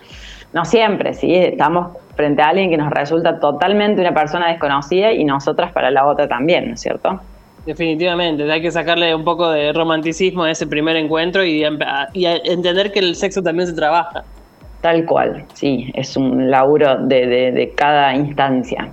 no 0.53 0.65
siempre, 0.65 1.15
¿sí? 1.15 1.37
Estamos 1.37 1.97
frente 2.17 2.43
a 2.43 2.49
alguien 2.49 2.69
que 2.69 2.77
nos 2.77 2.91
resulta 2.91 3.39
totalmente 3.39 4.01
una 4.01 4.13
persona 4.13 4.49
desconocida 4.49 5.13
y 5.13 5.23
nosotras 5.25 5.71
para 5.71 5.93
la 5.93 6.05
otra 6.05 6.27
también, 6.27 6.67
¿no 6.67 6.75
es 6.75 6.81
cierto? 6.81 7.21
Definitivamente, 7.65 8.51
hay 8.51 8.61
que 8.61 8.73
sacarle 8.73 9.15
un 9.15 9.25
poco 9.25 9.51
de 9.51 9.73
romanticismo 9.73 10.43
a 10.43 10.51
ese 10.51 10.67
primer 10.67 10.97
encuentro 10.97 11.45
y, 11.45 11.63
em- 11.65 11.79
entender 12.45 12.91
que 12.91 12.99
el 12.99 13.15
sexo 13.15 13.43
también 13.43 13.69
se 13.69 13.75
trabaja. 13.75 14.25
Tal 14.81 15.05
cual, 15.07 15.47
sí, 15.55 15.93
es 15.95 16.17
un 16.17 16.51
laburo 16.51 16.99
de, 16.99 17.27
de- 17.27 17.53
de 17.53 17.75
cada 17.75 18.15
instancia. 18.17 18.91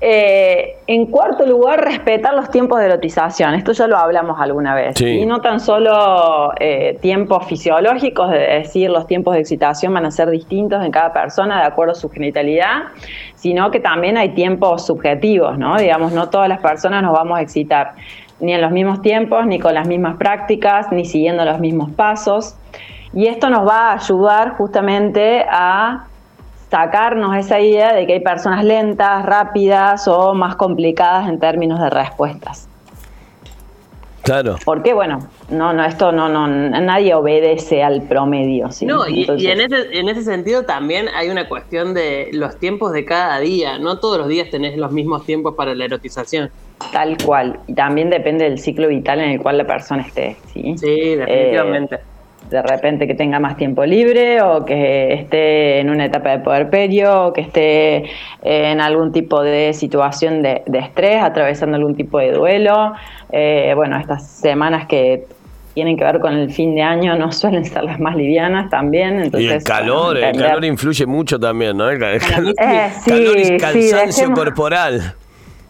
Eh, 0.00 0.76
en 0.86 1.06
cuarto 1.06 1.46
lugar, 1.46 1.82
respetar 1.82 2.34
los 2.34 2.50
tiempos 2.50 2.78
de 2.80 2.86
erotización. 2.86 3.54
Esto 3.54 3.72
ya 3.72 3.86
lo 3.86 3.96
hablamos 3.96 4.38
alguna 4.38 4.74
vez. 4.74 4.94
Sí. 4.96 5.20
Y 5.20 5.26
no 5.26 5.40
tan 5.40 5.58
solo 5.58 6.52
eh, 6.60 6.98
tiempos 7.00 7.46
fisiológicos, 7.46 8.30
es 8.32 8.64
decir, 8.64 8.90
los 8.90 9.06
tiempos 9.06 9.34
de 9.34 9.40
excitación 9.40 9.94
van 9.94 10.04
a 10.04 10.10
ser 10.10 10.28
distintos 10.30 10.84
en 10.84 10.90
cada 10.90 11.12
persona 11.12 11.60
de 11.60 11.66
acuerdo 11.66 11.92
a 11.92 11.94
su 11.94 12.10
genitalidad, 12.10 12.84
sino 13.34 13.70
que 13.70 13.80
también 13.80 14.18
hay 14.18 14.30
tiempos 14.30 14.86
subjetivos, 14.86 15.58
¿no? 15.58 15.78
Digamos, 15.78 16.12
no 16.12 16.28
todas 16.28 16.48
las 16.48 16.60
personas 16.60 17.02
nos 17.02 17.12
vamos 17.12 17.38
a 17.38 17.42
excitar 17.42 17.94
ni 18.38 18.52
en 18.52 18.60
los 18.60 18.70
mismos 18.70 19.00
tiempos, 19.00 19.46
ni 19.46 19.58
con 19.58 19.72
las 19.72 19.88
mismas 19.88 20.16
prácticas, 20.16 20.92
ni 20.92 21.06
siguiendo 21.06 21.44
los 21.44 21.58
mismos 21.58 21.90
pasos. 21.92 22.56
Y 23.14 23.28
esto 23.28 23.48
nos 23.48 23.66
va 23.66 23.92
a 23.92 23.94
ayudar 23.94 24.50
justamente 24.56 25.46
a 25.48 26.05
sacarnos 26.70 27.36
esa 27.36 27.60
idea 27.60 27.94
de 27.94 28.06
que 28.06 28.14
hay 28.14 28.20
personas 28.20 28.64
lentas, 28.64 29.24
rápidas 29.24 30.08
o 30.08 30.34
más 30.34 30.56
complicadas 30.56 31.28
en 31.28 31.38
términos 31.38 31.80
de 31.80 31.90
respuestas. 31.90 32.68
Claro. 34.22 34.56
Porque 34.64 34.92
bueno, 34.92 35.20
no, 35.50 35.72
no, 35.72 35.84
esto 35.84 36.10
no, 36.10 36.28
no, 36.28 36.48
nadie 36.48 37.14
obedece 37.14 37.84
al 37.84 38.02
promedio. 38.02 38.72
¿sí? 38.72 38.84
No, 38.84 39.06
y, 39.08 39.20
Entonces, 39.20 39.46
y 39.46 39.52
en, 39.52 39.60
ese, 39.60 39.98
en 39.98 40.08
ese 40.08 40.24
sentido 40.24 40.64
también 40.64 41.06
hay 41.14 41.28
una 41.28 41.48
cuestión 41.48 41.94
de 41.94 42.30
los 42.32 42.58
tiempos 42.58 42.92
de 42.92 43.04
cada 43.04 43.38
día. 43.38 43.78
No 43.78 44.00
todos 44.00 44.18
los 44.18 44.26
días 44.26 44.50
tenés 44.50 44.76
los 44.76 44.90
mismos 44.90 45.24
tiempos 45.24 45.54
para 45.54 45.76
la 45.76 45.84
erotización. 45.84 46.50
Tal 46.92 47.16
cual. 47.24 47.60
Y 47.68 47.74
también 47.74 48.10
depende 48.10 48.44
del 48.46 48.58
ciclo 48.58 48.88
vital 48.88 49.20
en 49.20 49.30
el 49.30 49.40
cual 49.40 49.58
la 49.58 49.64
persona 49.64 50.02
esté. 50.02 50.36
Sí, 50.52 50.76
Sí, 50.76 51.14
definitivamente. 51.14 51.94
Eh, 51.94 52.15
de 52.50 52.62
repente 52.62 53.06
que 53.06 53.14
tenga 53.14 53.38
más 53.40 53.56
tiempo 53.56 53.84
libre 53.84 54.40
o 54.42 54.64
que 54.64 55.12
esté 55.14 55.80
en 55.80 55.90
una 55.90 56.04
etapa 56.06 56.30
de 56.30 56.38
puerperio 56.38 57.26
o 57.26 57.32
que 57.32 57.40
esté 57.40 58.04
en 58.42 58.80
algún 58.80 59.12
tipo 59.12 59.42
de 59.42 59.72
situación 59.72 60.42
de, 60.42 60.62
de 60.66 60.78
estrés, 60.78 61.22
atravesando 61.22 61.76
algún 61.76 61.96
tipo 61.96 62.18
de 62.18 62.32
duelo. 62.32 62.92
Eh, 63.32 63.72
bueno, 63.74 63.98
estas 63.98 64.26
semanas 64.30 64.86
que 64.86 65.24
tienen 65.74 65.96
que 65.98 66.04
ver 66.04 66.20
con 66.20 66.32
el 66.34 66.50
fin 66.50 66.74
de 66.74 66.80
año 66.82 67.16
no 67.16 67.30
suelen 67.32 67.64
ser 67.64 67.84
las 67.84 68.00
más 68.00 68.16
livianas 68.16 68.70
también. 68.70 69.18
Y 69.20 69.22
Entonces, 69.24 69.52
el 69.52 69.62
calor, 69.64 70.16
el 70.16 70.36
calor 70.40 70.64
influye 70.64 71.04
mucho 71.04 71.38
también, 71.38 71.76
¿no? 71.76 71.90
El, 71.90 72.02
el 72.02 72.20
calor, 72.20 72.54
Eh, 72.58 72.88
sí, 73.02 73.10
calor 73.10 73.36
y 73.38 73.44
sí, 73.44 73.56
cansancio 73.58 73.98
dejemos- 74.28 74.38
corporal. 74.38 75.14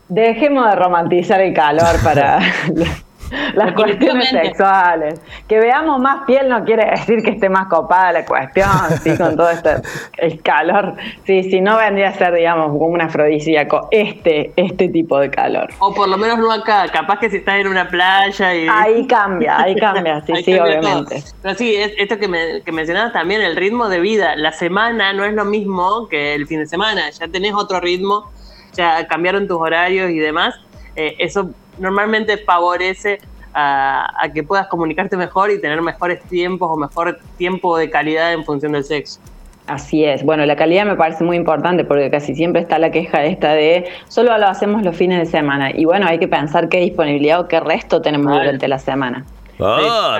Dejemos 0.08 0.70
de 0.70 0.76
romantizar 0.76 1.40
el 1.40 1.52
calor 1.54 1.96
para... 2.04 2.38
las 3.54 3.72
cuestiones 3.72 4.28
sexuales. 4.30 5.20
Que 5.48 5.58
veamos 5.58 6.00
más 6.00 6.24
piel 6.26 6.48
no 6.48 6.64
quiere 6.64 6.90
decir 6.90 7.22
que 7.22 7.30
esté 7.30 7.48
más 7.48 7.66
copada 7.68 8.12
la 8.12 8.24
cuestión, 8.24 8.68
¿sí? 9.02 9.16
con 9.16 9.36
todo 9.36 9.50
este 9.50 9.76
el 10.18 10.40
calor. 10.42 10.94
Sí, 11.24 11.44
sí, 11.44 11.60
no 11.60 11.76
vendría 11.76 12.08
a 12.08 12.12
ser, 12.14 12.34
digamos, 12.34 12.66
como 12.66 12.86
un 12.86 13.00
afrodisíaco 13.00 13.88
este, 13.90 14.52
este 14.56 14.88
tipo 14.88 15.18
de 15.18 15.30
calor. 15.30 15.68
O 15.78 15.94
por 15.94 16.08
lo 16.08 16.16
menos 16.16 16.38
no 16.38 16.50
acá, 16.52 16.86
capaz 16.92 17.18
que 17.18 17.30
si 17.30 17.36
estás 17.38 17.60
en 17.60 17.68
una 17.68 17.88
playa 17.88 18.54
y... 18.54 18.66
Ahí 18.68 19.06
cambia, 19.06 19.60
ahí 19.60 19.74
cambia, 19.76 20.20
sí, 20.22 20.32
sí, 20.44 20.58
obviamente. 20.58 21.22
Pero 21.42 21.54
sí, 21.54 21.74
esto 21.76 22.18
que, 22.18 22.28
me, 22.28 22.62
que 22.62 22.72
mencionabas 22.72 23.12
también, 23.12 23.42
el 23.42 23.56
ritmo 23.56 23.88
de 23.88 24.00
vida. 24.00 24.36
La 24.36 24.52
semana 24.52 25.12
no 25.12 25.24
es 25.24 25.34
lo 25.34 25.44
mismo 25.44 26.08
que 26.08 26.34
el 26.34 26.46
fin 26.46 26.60
de 26.60 26.66
semana, 26.66 27.10
ya 27.10 27.28
tenés 27.28 27.54
otro 27.54 27.80
ritmo, 27.80 28.30
ya 28.74 29.06
cambiaron 29.06 29.46
tus 29.46 29.58
horarios 29.58 30.10
y 30.10 30.18
demás. 30.18 30.54
Eh, 30.96 31.16
eso 31.18 31.50
normalmente 31.78 32.38
favorece 32.38 33.18
a, 33.54 34.28
que 34.34 34.42
puedas 34.42 34.66
comunicarte 34.68 35.16
mejor 35.16 35.50
y 35.50 35.60
tener 35.60 35.80
mejores 35.80 36.22
tiempos 36.24 36.70
o 36.70 36.76
mejor 36.76 37.18
tiempo 37.38 37.76
de 37.78 37.88
calidad 37.88 38.32
en 38.32 38.44
función 38.44 38.72
del 38.72 38.84
sexo. 38.84 39.18
Así 39.66 40.04
es. 40.04 40.22
Bueno, 40.22 40.46
la 40.46 40.54
calidad 40.54 40.84
me 40.84 40.94
parece 40.94 41.24
muy 41.24 41.36
importante 41.36 41.84
porque 41.84 42.10
casi 42.10 42.34
siempre 42.34 42.62
está 42.62 42.78
la 42.78 42.90
queja 42.90 43.24
esta 43.24 43.52
de 43.52 43.86
solo 44.08 44.36
lo 44.38 44.46
hacemos 44.46 44.82
los 44.82 44.94
fines 44.94 45.18
de 45.18 45.26
semana. 45.26 45.70
Y 45.74 45.84
bueno, 45.86 46.06
hay 46.06 46.18
que 46.18 46.28
pensar 46.28 46.68
qué 46.68 46.78
disponibilidad 46.78 47.40
o 47.40 47.48
qué 47.48 47.58
resto 47.58 48.00
tenemos 48.00 48.32
durante 48.32 48.68
la 48.68 48.78
semana. 48.78 49.24
Ah, 49.58 50.18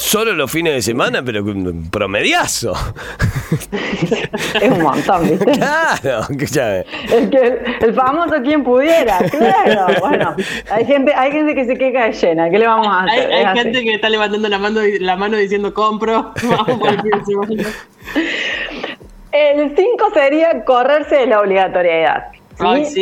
Solo 0.00 0.32
los 0.32 0.50
fines 0.50 0.72
de 0.72 0.80
semana, 0.80 1.22
pero 1.22 1.44
promediazo. 1.90 2.72
es 4.54 4.70
un 4.70 4.80
montón, 4.80 5.28
¿viste? 5.28 5.44
Claro, 5.52 6.20
escúchame. 6.22 6.86
El, 7.12 7.28
que, 7.28 7.62
el 7.82 7.94
famoso 7.94 8.40
quien 8.42 8.64
pudiera, 8.64 9.18
claro. 9.18 10.00
Bueno, 10.00 10.34
hay 10.70 10.86
gente, 10.86 11.12
hay 11.14 11.32
gente 11.32 11.54
que 11.54 11.66
se 11.66 11.76
queja 11.76 12.06
de 12.06 12.12
llena, 12.14 12.48
¿qué 12.48 12.58
le 12.58 12.66
vamos 12.66 12.88
a 12.88 13.04
hacer? 13.04 13.30
Hay, 13.30 13.58
gente 13.58 13.82
que 13.82 13.94
está 13.94 14.08
levantando 14.08 14.48
la 14.48 14.58
mano, 14.58 14.80
la 15.00 15.16
mano 15.16 15.36
diciendo 15.36 15.74
compro, 15.74 16.32
vamos 16.44 16.78
por 16.78 16.88
el 16.88 17.02
fin 17.02 17.10
de 17.10 17.24
semana. 17.26 17.68
El 19.32 19.76
5 19.76 20.10
sería 20.14 20.64
correrse 20.64 21.14
de 21.14 21.26
la 21.26 21.40
obligatoriedad. 21.40 22.24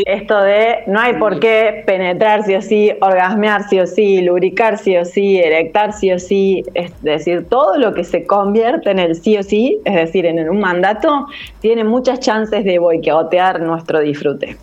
Esto 0.07 0.41
de 0.41 0.85
no 0.87 1.00
hay 1.00 1.15
por 1.15 1.41
qué 1.41 1.83
penetrar 1.87 2.45
sí 2.45 2.55
o 2.55 2.62
sí, 2.62 2.93
orgasmear 3.00 3.69
sí 3.69 3.81
o 3.81 3.87
sí, 3.87 4.23
lubricar 4.23 4.79
sí 4.79 4.97
o 4.97 5.05
sí, 5.05 5.38
erectar 5.38 5.93
sí 5.93 6.12
o 6.12 6.19
sí, 6.19 6.62
es 6.75 6.93
decir, 7.03 7.47
todo 7.49 7.77
lo 7.77 7.93
que 7.93 8.05
se 8.05 8.27
convierte 8.27 8.91
en 8.91 8.99
el 8.99 9.15
sí 9.15 9.37
o 9.37 9.43
sí, 9.43 9.81
es 9.85 9.95
decir, 9.95 10.27
en 10.27 10.49
un 10.49 10.61
mandato, 10.61 11.27
tiene 11.61 11.85
muchas 11.85 12.21
chances 12.21 12.65
de 12.65 12.79
boicotear 12.79 13.61
nuestro 13.61 14.00
disfrute. 14.00 14.57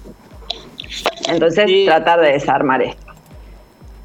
Entonces, 1.28 1.86
tratar 1.86 2.22
de 2.22 2.34
desarmar 2.34 2.82
esto. 2.82 3.06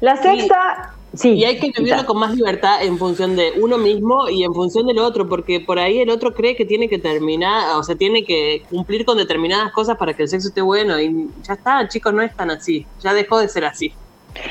La 0.01 0.15
sexta 0.15 0.90
y 1.23 1.43
hay 1.43 1.59
que 1.59 1.71
vivirlo 1.77 2.05
con 2.05 2.19
más 2.19 2.33
libertad 2.35 2.83
en 2.83 2.97
función 2.97 3.35
de 3.35 3.53
uno 3.61 3.77
mismo 3.77 4.29
y 4.29 4.43
en 4.43 4.53
función 4.53 4.87
del 4.87 4.99
otro, 4.99 5.27
porque 5.27 5.59
por 5.59 5.77
ahí 5.77 5.99
el 5.99 6.09
otro 6.09 6.33
cree 6.33 6.55
que 6.55 6.65
tiene 6.65 6.87
que 6.87 6.99
terminar, 6.99 7.75
o 7.75 7.83
sea, 7.83 7.95
tiene 7.95 8.23
que 8.23 8.63
cumplir 8.69 9.03
con 9.03 9.17
determinadas 9.17 9.71
cosas 9.73 9.97
para 9.97 10.13
que 10.13 10.23
el 10.23 10.29
sexo 10.29 10.47
esté 10.47 10.61
bueno. 10.61 10.99
Y 10.99 11.27
ya 11.43 11.53
está, 11.53 11.87
chicos, 11.87 12.13
no 12.13 12.21
es 12.21 12.35
tan 12.35 12.49
así. 12.49 12.85
Ya 13.01 13.13
dejó 13.13 13.39
de 13.39 13.49
ser 13.49 13.65
así. 13.65 13.93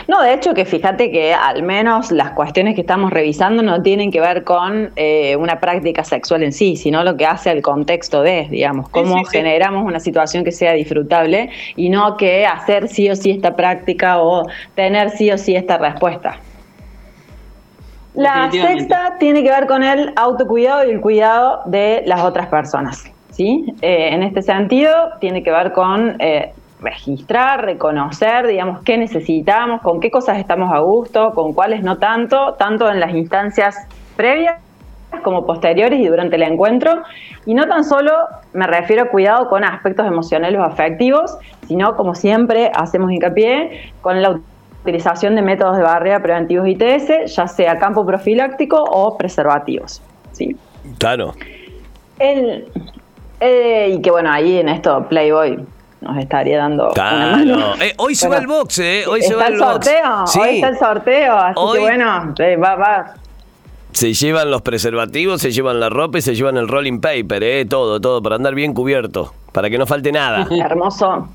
No, 0.08 0.22
de 0.22 0.34
hecho 0.34 0.52
que 0.52 0.66
fíjate 0.66 1.10
que 1.10 1.32
al 1.32 1.62
menos 1.62 2.10
las 2.10 2.32
cuestiones 2.32 2.74
que 2.74 2.82
estamos 2.82 3.10
revisando 3.10 3.62
no 3.62 3.80
tienen 3.82 4.10
que 4.10 4.20
ver 4.20 4.44
con 4.44 4.92
eh, 4.96 5.36
una 5.36 5.58
práctica 5.58 6.04
sexual 6.04 6.42
en 6.42 6.52
sí, 6.52 6.76
sino 6.76 7.02
lo 7.02 7.16
que 7.16 7.24
hace 7.24 7.48
al 7.48 7.62
contexto 7.62 8.22
de, 8.22 8.46
digamos, 8.50 8.90
cómo 8.90 9.24
generamos 9.24 9.86
una 9.86 9.98
situación 9.98 10.44
que 10.44 10.52
sea 10.52 10.74
disfrutable 10.74 11.48
y 11.76 11.88
no 11.88 12.18
que 12.18 12.44
hacer 12.44 12.88
sí 12.88 13.08
o 13.08 13.16
sí 13.16 13.30
esta 13.30 13.56
práctica 13.56 14.20
o 14.20 14.46
tener 14.74 15.10
sí 15.10 15.30
o 15.30 15.38
sí 15.38 15.56
esta 15.56 15.78
respuesta. 15.78 16.38
La 18.14 18.50
sexta 18.50 19.16
tiene 19.18 19.42
que 19.42 19.50
ver 19.50 19.66
con 19.66 19.84
el 19.84 20.12
autocuidado 20.16 20.84
y 20.84 20.90
el 20.90 21.00
cuidado 21.00 21.62
de 21.66 22.02
las 22.06 22.22
otras 22.22 22.48
personas. 22.48 23.04
¿sí? 23.30 23.64
Eh, 23.82 24.10
en 24.12 24.22
este 24.22 24.42
sentido, 24.42 24.92
tiene 25.20 25.42
que 25.42 25.50
ver 25.50 25.72
con 25.72 26.16
eh, 26.20 26.52
registrar, 26.80 27.64
reconocer, 27.64 28.46
digamos, 28.46 28.82
qué 28.82 28.98
necesitamos, 28.98 29.80
con 29.82 30.00
qué 30.00 30.10
cosas 30.10 30.38
estamos 30.38 30.72
a 30.72 30.80
gusto, 30.80 31.32
con 31.34 31.52
cuáles 31.52 31.82
no 31.82 31.98
tanto, 31.98 32.54
tanto 32.54 32.90
en 32.90 33.00
las 33.00 33.14
instancias 33.14 33.76
previas 34.16 34.56
como 35.22 35.44
posteriores 35.44 36.00
y 36.00 36.06
durante 36.06 36.36
el 36.36 36.42
encuentro. 36.42 37.02
Y 37.46 37.54
no 37.54 37.66
tan 37.66 37.84
solo 37.84 38.12
me 38.52 38.66
refiero 38.66 39.04
a 39.04 39.06
cuidado 39.06 39.48
con 39.48 39.64
aspectos 39.64 40.06
emocionales 40.06 40.58
o 40.60 40.64
afectivos, 40.64 41.36
sino, 41.66 41.96
como 41.96 42.14
siempre 42.14 42.70
hacemos 42.74 43.12
hincapié, 43.12 43.92
con 44.02 44.16
el 44.16 44.40
utilización 44.82 45.36
de 45.36 45.42
métodos 45.42 45.76
de 45.76 45.82
barrera 45.82 46.22
preventivos 46.22 46.66
ITS, 46.68 47.34
ya 47.34 47.46
sea 47.46 47.78
campo 47.78 48.04
profiláctico 48.06 48.82
o 48.82 49.16
preservativos. 49.16 50.02
¿sí? 50.32 50.56
Claro. 50.98 51.34
El, 52.18 52.66
eh, 53.40 53.94
y 53.96 54.02
que 54.02 54.10
bueno, 54.10 54.30
ahí 54.30 54.58
en 54.58 54.68
esto 54.68 55.06
Playboy 55.08 55.58
nos 56.00 56.18
estaría 56.18 56.58
dando 56.58 56.90
una 56.90 57.36
mano. 57.36 57.74
Eh, 57.80 57.94
hoy 57.96 58.14
se 58.14 58.28
va 58.28 58.38
el 58.38 58.46
box, 58.46 58.78
¿eh? 58.78 59.04
Hoy 59.08 59.22
se 59.22 59.34
va 59.34 59.46
el, 59.48 59.58
sorteo, 59.58 60.26
Sí. 60.26 60.40
Hoy 60.40 60.48
está 60.56 60.68
el 60.68 60.78
sorteo, 60.78 61.36
así 61.36 61.60
que 61.72 61.78
bueno, 61.80 62.34
va, 62.62 62.74
va. 62.76 63.14
Se 63.92 64.12
llevan 64.12 64.50
los 64.50 64.62
preservativos, 64.62 65.40
se 65.40 65.50
llevan 65.50 65.80
la 65.80 65.88
ropa 65.88 66.18
y 66.18 66.22
se 66.22 66.34
llevan 66.34 66.56
el 66.56 66.68
rolling 66.68 67.00
paper, 67.00 67.42
¿eh? 67.42 67.64
Todo, 67.64 68.00
todo, 68.00 68.22
para 68.22 68.36
andar 68.36 68.54
bien 68.54 68.72
cubierto, 68.72 69.34
para 69.52 69.68
que 69.68 69.78
no 69.78 69.86
falte 69.86 70.12
nada. 70.12 70.46
hermoso, 70.64 71.28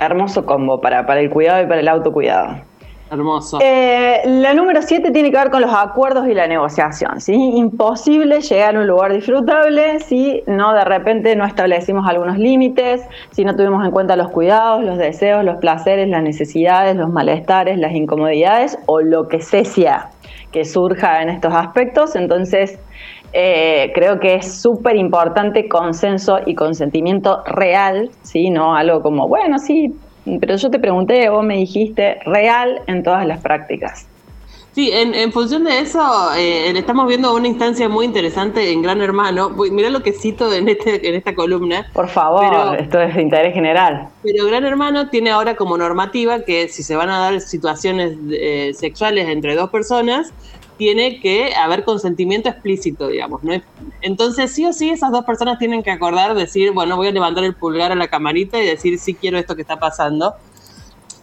hermoso 0.00 0.44
combo 0.44 0.80
para, 0.80 1.06
para 1.06 1.20
el 1.20 1.30
cuidado 1.30 1.62
y 1.62 1.66
para 1.66 1.80
el 1.80 1.88
autocuidado. 1.88 2.71
Hermoso. 3.12 3.58
Eh, 3.60 4.22
la 4.24 4.54
número 4.54 4.80
7 4.80 5.10
tiene 5.10 5.30
que 5.30 5.36
ver 5.36 5.50
con 5.50 5.60
los 5.60 5.74
acuerdos 5.74 6.26
y 6.28 6.32
la 6.32 6.46
negociación. 6.46 7.20
¿sí? 7.20 7.34
Imposible 7.34 8.40
llegar 8.40 8.74
a 8.74 8.80
un 8.80 8.86
lugar 8.86 9.12
disfrutable 9.12 10.00
si 10.00 10.42
no 10.46 10.72
de 10.72 10.82
repente 10.82 11.36
no 11.36 11.44
establecimos 11.44 12.08
algunos 12.08 12.38
límites, 12.38 13.02
si 13.30 13.44
no 13.44 13.54
tuvimos 13.54 13.84
en 13.84 13.90
cuenta 13.90 14.16
los 14.16 14.30
cuidados, 14.30 14.82
los 14.82 14.96
deseos, 14.96 15.44
los 15.44 15.58
placeres, 15.58 16.08
las 16.08 16.22
necesidades, 16.22 16.96
los 16.96 17.10
malestares, 17.10 17.76
las 17.76 17.92
incomodidades 17.92 18.78
o 18.86 19.02
lo 19.02 19.28
que 19.28 19.42
sea 19.42 20.08
que 20.50 20.64
surja 20.64 21.22
en 21.22 21.28
estos 21.28 21.52
aspectos. 21.52 22.16
Entonces, 22.16 22.78
eh, 23.34 23.92
creo 23.94 24.20
que 24.20 24.36
es 24.36 24.60
súper 24.60 24.96
importante 24.96 25.68
consenso 25.68 26.38
y 26.46 26.54
consentimiento 26.54 27.42
real, 27.44 28.10
¿sí? 28.22 28.48
no 28.48 28.74
algo 28.74 29.02
como, 29.02 29.28
bueno, 29.28 29.58
sí, 29.58 29.94
pero 30.40 30.56
yo 30.56 30.70
te 30.70 30.78
pregunté, 30.78 31.28
vos 31.28 31.44
me 31.44 31.56
dijiste 31.56 32.18
real 32.24 32.82
en 32.86 33.02
todas 33.02 33.26
las 33.26 33.40
prácticas. 33.40 34.08
Sí, 34.72 34.90
en, 34.90 35.32
función 35.32 35.64
de 35.64 35.80
eso, 35.80 36.00
eh, 36.34 36.72
estamos 36.74 37.06
viendo 37.06 37.34
una 37.34 37.46
instancia 37.46 37.90
muy 37.90 38.06
interesante 38.06 38.72
en 38.72 38.80
Gran 38.80 39.02
Hermano. 39.02 39.50
Mirá 39.50 39.90
lo 39.90 40.02
que 40.02 40.12
cito 40.12 40.50
en, 40.50 40.66
este, 40.66 41.06
en 41.06 41.14
esta 41.14 41.34
columna. 41.34 41.86
Por 41.92 42.08
favor, 42.08 42.74
esto 42.80 42.98
es 42.98 43.14
de 43.14 43.20
interés 43.20 43.52
general. 43.52 44.08
Pero 44.22 44.46
Gran 44.46 44.64
Hermano 44.64 45.10
tiene 45.10 45.30
ahora 45.30 45.56
como 45.56 45.76
normativa 45.76 46.40
que 46.40 46.68
si 46.68 46.82
se 46.82 46.96
van 46.96 47.10
a 47.10 47.18
dar 47.18 47.38
situaciones 47.42 48.16
eh, 48.30 48.72
sexuales 48.72 49.28
entre 49.28 49.56
dos 49.56 49.68
personas, 49.68 50.32
tiene 50.82 51.20
que 51.20 51.54
haber 51.54 51.84
consentimiento 51.84 52.48
explícito, 52.48 53.06
digamos. 53.06 53.44
¿no? 53.44 53.52
Entonces, 54.00 54.50
sí 54.50 54.66
o 54.66 54.72
sí, 54.72 54.90
esas 54.90 55.12
dos 55.12 55.24
personas 55.24 55.56
tienen 55.60 55.84
que 55.84 55.92
acordar, 55.92 56.34
decir, 56.34 56.72
bueno, 56.72 56.96
voy 56.96 57.06
a 57.06 57.12
levantar 57.12 57.44
el 57.44 57.54
pulgar 57.54 57.92
a 57.92 57.94
la 57.94 58.08
camarita 58.08 58.60
y 58.60 58.66
decir, 58.66 58.98
sí 58.98 59.14
quiero 59.14 59.38
esto 59.38 59.54
que 59.54 59.62
está 59.62 59.78
pasando. 59.78 60.34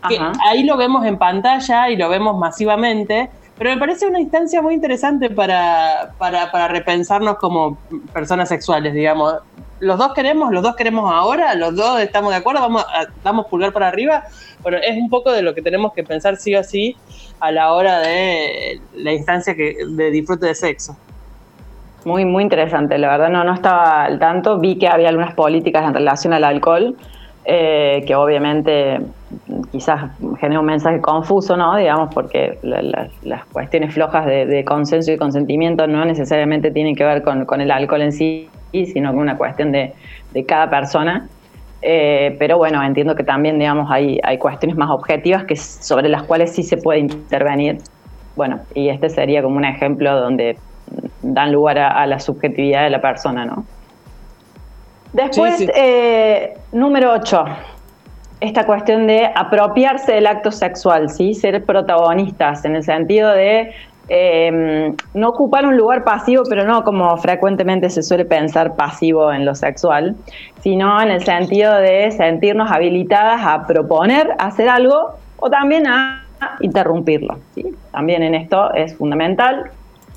ahí 0.02 0.64
lo 0.64 0.78
vemos 0.78 1.06
en 1.06 1.18
pantalla 1.18 1.90
y 1.90 1.98
lo 1.98 2.08
vemos 2.08 2.38
masivamente, 2.38 3.30
pero 3.58 3.72
me 3.72 3.78
parece 3.78 4.08
una 4.08 4.22
instancia 4.22 4.62
muy 4.62 4.76
interesante 4.76 5.30
para, 5.30 6.14
para, 6.18 6.50
para 6.54 6.70
repensarnos 6.70 7.36
como 7.36 7.78
personas 8.14 8.48
sexuales, 8.48 8.94
digamos. 8.94 9.34
Los 9.80 9.98
dos 9.98 10.14
queremos, 10.14 10.52
los 10.52 10.62
dos 10.62 10.76
queremos 10.76 11.12
ahora, 11.12 11.56
los 11.56 11.76
dos 11.76 12.02
estamos 12.02 12.32
de 12.32 12.38
acuerdo, 12.38 12.62
vamos 12.62 12.84
a, 12.84 13.08
damos 13.24 13.48
pulgar 13.48 13.72
para 13.72 13.88
arriba. 13.88 14.24
Bueno, 14.62 14.78
es 14.78 14.98
un 14.98 15.10
poco 15.10 15.32
de 15.32 15.42
lo 15.42 15.56
que 15.56 15.62
tenemos 15.62 15.94
que 15.94 16.04
pensar 16.04 16.36
sí 16.38 16.56
o 16.56 16.64
sí 16.64 16.98
a 17.40 17.52
la 17.52 17.72
hora 17.74 18.00
de 18.00 18.82
la 18.96 19.14
instancia 19.14 19.56
que, 19.56 19.78
de 19.88 20.12
disfrute 20.12 20.48
de 20.48 20.56
sexo. 20.56 20.98
Muy, 22.06 22.26
muy 22.26 22.44
interesante, 22.44 22.98
la 22.98 23.10
verdad 23.10 23.30
no, 23.30 23.44
no 23.44 23.54
estaba 23.54 24.06
al 24.06 24.20
tanto, 24.20 24.58
vi 24.58 24.78
que 24.78 24.88
había 24.88 25.10
algunas 25.10 25.34
políticas 25.34 25.86
en 25.86 25.94
relación 25.94 26.34
al 26.34 26.46
alcohol, 26.46 26.96
eh, 27.46 28.04
que 28.06 28.16
obviamente 28.16 29.00
quizás 29.72 30.12
genera 30.40 30.60
un 30.60 30.66
mensaje 30.66 31.02
confuso, 31.02 31.58
¿no? 31.58 31.76
Digamos, 31.76 32.14
porque 32.14 32.60
las 32.62 33.46
cuestiones 33.52 33.94
flojas 33.94 34.26
de, 34.26 34.64
consenso 34.66 35.12
y 35.12 35.18
consentimiento 35.18 35.88
no 35.88 36.06
necesariamente 36.06 36.72
tienen 36.72 36.96
que 36.96 37.04
ver 37.04 37.24
con, 37.24 37.62
el 37.62 37.72
alcohol 37.72 38.02
en 38.02 38.12
sí, 38.12 38.50
sino 38.72 39.12
con 39.12 39.20
una 39.20 39.38
cuestión 39.38 39.72
de, 39.72 39.94
de 40.32 40.46
cada 40.46 40.70
persona. 40.70 41.28
Eh, 41.82 42.36
pero 42.40 42.58
bueno, 42.58 42.84
entiendo 42.84 43.16
que 43.16 43.24
también, 43.24 43.58
digamos, 43.58 43.90
hay, 43.90 44.20
hay 44.24 44.38
cuestiones 44.38 44.78
más 44.78 44.90
objetivas 44.90 45.46
que 45.46 45.56
sobre 45.56 46.10
las 46.10 46.24
cuales 46.24 46.54
sí 46.54 46.64
se 46.64 46.78
puede 46.78 47.00
intervenir. 47.00 47.78
Bueno, 48.36 48.60
y 48.74 48.90
este 48.90 49.10
sería 49.10 49.42
como 49.42 49.58
un 49.58 49.66
ejemplo 49.66 50.20
donde 50.20 50.58
dan 51.22 51.52
lugar 51.52 51.78
a, 51.78 52.06
la 52.08 52.20
subjetividad 52.20 52.84
de 52.84 52.90
la 52.90 53.02
persona, 53.02 53.46
¿no? 53.46 53.66
Después, 55.14 55.66
eh, 55.76 56.58
número 56.72 57.12
8. 57.14 57.46
esta 58.42 58.66
cuestión 58.66 59.08
de 59.08 59.30
apropiarse 59.36 60.14
del 60.14 60.28
acto 60.28 60.52
sexual, 60.52 61.10
¿sí? 61.10 61.34
ser 61.34 61.64
protagonistas, 61.66 62.64
en 62.64 62.76
el 62.76 62.84
sentido 62.84 63.32
de 63.32 63.74
eh, 64.10 64.94
no 65.14 65.30
ocupar 65.30 65.66
un 65.66 65.78
lugar 65.78 66.04
pasivo, 66.04 66.44
pero 66.50 66.66
no 66.66 66.84
como 66.84 67.16
frecuentemente 67.18 67.90
se 67.90 68.02
suele 68.02 68.26
pensar 68.26 68.76
pasivo 68.76 69.32
en 69.32 69.46
lo 69.46 69.56
sexual, 69.56 70.16
sino 70.62 71.02
en 71.02 71.10
el 71.10 71.24
sentido 71.24 71.76
de 71.76 72.12
sentirnos 72.12 72.72
habilitadas 72.72 73.42
a 73.46 73.68
proponer 73.68 74.36
hacer 74.40 74.68
algo 74.68 75.12
o 75.38 75.50
también 75.50 75.88
a 75.88 76.24
interrumpirlo. 76.60 77.38
También 77.92 78.24
en 78.24 78.36
esto 78.36 78.74
es 78.74 78.96
fundamental 78.96 79.72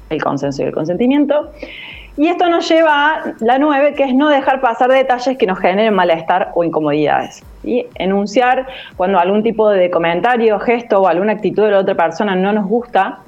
el 0.09 0.23
consenso 0.23 0.63
y 0.63 0.67
el 0.67 0.73
consentimiento. 0.73 1.51
Y 2.17 2.29
esto 2.29 2.49
nos 2.51 2.69
lleva 2.69 3.15
a 3.15 3.23
la 3.41 3.59
nueve, 3.59 3.95
que 3.95 4.05
es 4.05 4.15
no 4.15 4.29
dejar 4.29 4.61
pasar 4.61 4.91
detalles 4.91 5.39
que 5.39 5.47
nos 5.47 5.59
generen 5.59 5.95
malestar 5.95 6.51
o 6.55 6.63
incomodidades. 6.63 7.43
y 7.65 7.87
Enunciar 7.95 8.67
cuando 8.97 9.19
algún 9.19 9.43
tipo 9.43 9.71
de 9.71 9.91
comentario, 9.91 10.59
gesto 10.59 11.01
o 11.01 11.09
alguna 11.09 11.33
actitud 11.33 11.65
de 11.65 11.71
la 11.71 11.79
otra 11.79 11.95
persona 11.95 12.37
no 12.37 12.53
nos 12.53 12.67
gusta, 12.67 13.21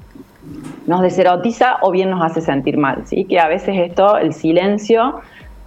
nos 0.87 1.03
deserotiza 1.03 1.79
o 1.83 1.91
bien 1.91 2.11
nos 2.11 2.23
hace 2.25 2.41
sentir 2.41 2.77
mal. 2.77 3.07
¿sí? 3.07 3.25
Que 3.25 3.39
a 3.39 3.49
veces 3.49 3.77
esto, 3.79 4.17
el 4.17 4.33
silencio, 4.33 5.21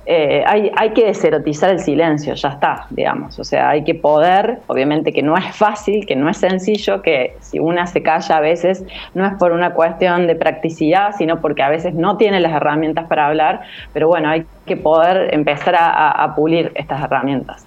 eh, 0.05 0.43
hay, 0.47 0.71
hay, 0.75 0.91
que 0.91 1.05
deserotizar 1.05 1.69
el 1.69 1.79
silencio, 1.79 2.33
ya 2.33 2.49
está, 2.49 2.87
digamos. 2.89 3.37
O 3.39 3.43
sea, 3.43 3.69
hay 3.69 3.83
que 3.83 3.93
poder, 3.93 4.59
obviamente 4.67 5.11
que 5.11 5.21
no 5.21 5.35
es 5.35 5.53
fácil, 5.53 6.05
que 6.05 6.15
no 6.15 6.29
es 6.29 6.37
sencillo, 6.37 7.01
que 7.01 7.35
si 7.41 7.59
una 7.59 7.87
se 7.87 8.01
calla 8.01 8.37
a 8.37 8.39
veces 8.39 8.85
no 9.13 9.25
es 9.25 9.33
por 9.33 9.51
una 9.51 9.73
cuestión 9.73 10.27
de 10.27 10.35
practicidad, 10.35 11.13
sino 11.17 11.41
porque 11.41 11.61
a 11.61 11.69
veces 11.69 11.93
no 11.93 12.15
tiene 12.15 12.39
las 12.39 12.53
herramientas 12.53 13.07
para 13.07 13.27
hablar, 13.27 13.61
pero 13.91 14.07
bueno, 14.07 14.29
hay 14.29 14.45
que 14.65 14.77
poder 14.77 15.33
empezar 15.33 15.75
a, 15.75 16.11
a 16.11 16.35
pulir 16.35 16.71
estas 16.75 17.03
herramientas. 17.03 17.65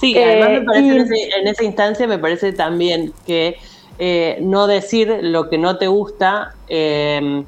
Sí, 0.00 0.16
además 0.18 0.50
me 0.50 0.62
parece 0.62 0.86
y, 0.86 0.90
en, 0.90 1.00
ese, 1.02 1.28
en, 1.40 1.48
esa 1.48 1.64
instancia 1.64 2.06
me 2.06 2.18
parece 2.18 2.52
también 2.52 3.12
que 3.26 3.56
eh, 4.02 4.38
no 4.40 4.66
decir 4.66 5.18
lo 5.20 5.50
que 5.50 5.58
no 5.58 5.76
te 5.76 5.86
gusta. 5.86 6.54
Eh, 6.68 7.44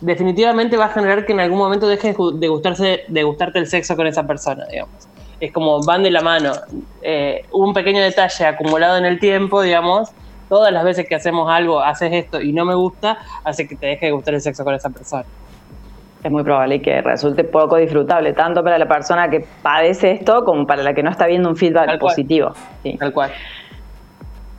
definitivamente 0.00 0.76
va 0.76 0.86
a 0.86 0.88
generar 0.88 1.24
que 1.24 1.32
en 1.32 1.40
algún 1.40 1.58
momento 1.58 1.86
dejes 1.86 2.16
de, 2.34 2.48
gustarse, 2.48 3.04
de 3.06 3.22
gustarte 3.22 3.60
el 3.60 3.68
sexo 3.68 3.94
con 3.94 4.08
esa 4.08 4.26
persona, 4.26 4.66
digamos. 4.66 5.08
Es 5.40 5.52
como 5.52 5.80
van 5.84 6.02
de 6.02 6.10
la 6.10 6.20
mano. 6.20 6.52
Eh, 7.00 7.44
un 7.52 7.72
pequeño 7.72 8.02
detalle 8.02 8.44
acumulado 8.44 8.96
en 8.96 9.04
el 9.04 9.20
tiempo, 9.20 9.62
digamos, 9.62 10.10
todas 10.48 10.72
las 10.72 10.82
veces 10.82 11.06
que 11.06 11.14
hacemos 11.14 11.48
algo, 11.48 11.78
haces 11.78 12.12
esto 12.12 12.40
y 12.40 12.52
no 12.52 12.64
me 12.64 12.74
gusta, 12.74 13.18
hace 13.44 13.68
que 13.68 13.76
te 13.76 13.86
deje 13.86 14.06
de 14.06 14.12
gustar 14.12 14.34
el 14.34 14.40
sexo 14.40 14.64
con 14.64 14.74
esa 14.74 14.90
persona. 14.90 15.24
Es 16.24 16.30
muy 16.32 16.42
probable 16.42 16.82
que 16.82 17.00
resulte 17.02 17.44
poco 17.44 17.76
disfrutable, 17.76 18.32
tanto 18.32 18.64
para 18.64 18.78
la 18.78 18.88
persona 18.88 19.30
que 19.30 19.46
padece 19.62 20.10
esto 20.10 20.44
como 20.44 20.66
para 20.66 20.82
la 20.82 20.92
que 20.92 21.04
no 21.04 21.10
está 21.10 21.28
viendo 21.28 21.48
un 21.48 21.56
feedback 21.56 21.86
Tal 21.86 21.98
positivo. 22.00 22.52
Sí. 22.82 22.96
Tal 22.98 23.12
cual. 23.12 23.30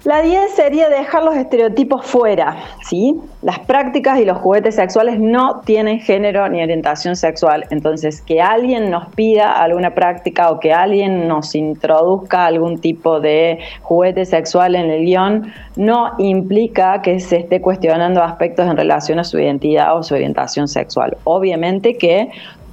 La 0.05 0.21
10 0.21 0.51
sería 0.55 0.87
dejar 0.87 1.23
los 1.23 1.35
estereotipos 1.35 2.05
fuera, 2.05 2.55
¿sí? 2.87 3.19
Las 3.41 3.59
prácticas 3.59 4.17
y 4.19 4.23
los 4.23 4.37
juguetes 4.37 4.75
sexuales 4.75 5.19
no 5.19 5.59
tienen 5.65 5.99
género 5.99 6.47
ni 6.47 6.63
orientación 6.63 7.17
sexual, 7.17 7.65
entonces 7.69 8.21
que 8.21 8.41
alguien 8.41 8.91
nos 8.91 9.13
pida 9.13 9.51
alguna 9.51 9.93
práctica 9.93 10.51
o 10.51 10.59
que 10.61 10.71
alguien 10.71 11.27
nos 11.27 11.53
introduzca 11.53 12.45
algún 12.45 12.79
tipo 12.79 13.19
de 13.19 13.59
juguete 13.81 14.23
sexual 14.23 14.75
en 14.75 14.89
el 14.89 15.03
guion 15.03 15.51
no 15.75 16.13
implica 16.17 17.01
que 17.01 17.19
se 17.19 17.35
esté 17.35 17.59
cuestionando 17.59 18.23
aspectos 18.23 18.67
en 18.67 18.77
relación 18.77 19.19
a 19.19 19.25
su 19.25 19.37
identidad 19.37 19.97
o 19.97 20.01
su 20.01 20.13
orientación 20.13 20.69
sexual. 20.69 21.17
Obviamente 21.25 21.97
que 21.97 22.29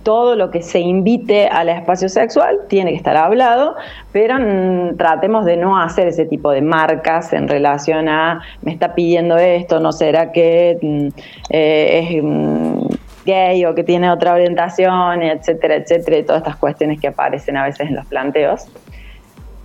todo 0.06 0.36
lo 0.36 0.52
que 0.52 0.62
se 0.62 0.78
invite 0.78 1.48
al 1.48 1.68
espacio 1.68 2.08
sexual 2.08 2.60
tiene 2.68 2.92
que 2.92 2.96
estar 2.96 3.16
hablado, 3.16 3.74
pero 4.12 4.36
mm, 4.38 4.96
tratemos 4.96 5.44
de 5.44 5.56
no 5.56 5.82
hacer 5.82 6.06
ese 6.06 6.26
tipo 6.26 6.52
de 6.52 6.62
marcas 6.62 7.32
en 7.32 7.48
relación 7.48 8.08
a 8.08 8.40
me 8.62 8.70
está 8.70 8.94
pidiendo 8.94 9.36
esto, 9.36 9.80
no 9.80 9.90
será 9.90 10.30
que 10.30 10.78
mm, 10.80 11.08
eh, 11.50 11.98
es 12.04 12.22
mm, 12.22 12.86
gay 13.24 13.64
o 13.64 13.74
que 13.74 13.82
tiene 13.82 14.08
otra 14.08 14.34
orientación, 14.34 15.24
etcétera, 15.24 15.74
etcétera, 15.74 16.18
y 16.18 16.22
todas 16.22 16.42
estas 16.42 16.54
cuestiones 16.54 17.00
que 17.00 17.08
aparecen 17.08 17.56
a 17.56 17.64
veces 17.64 17.88
en 17.88 17.96
los 17.96 18.06
planteos. 18.06 18.68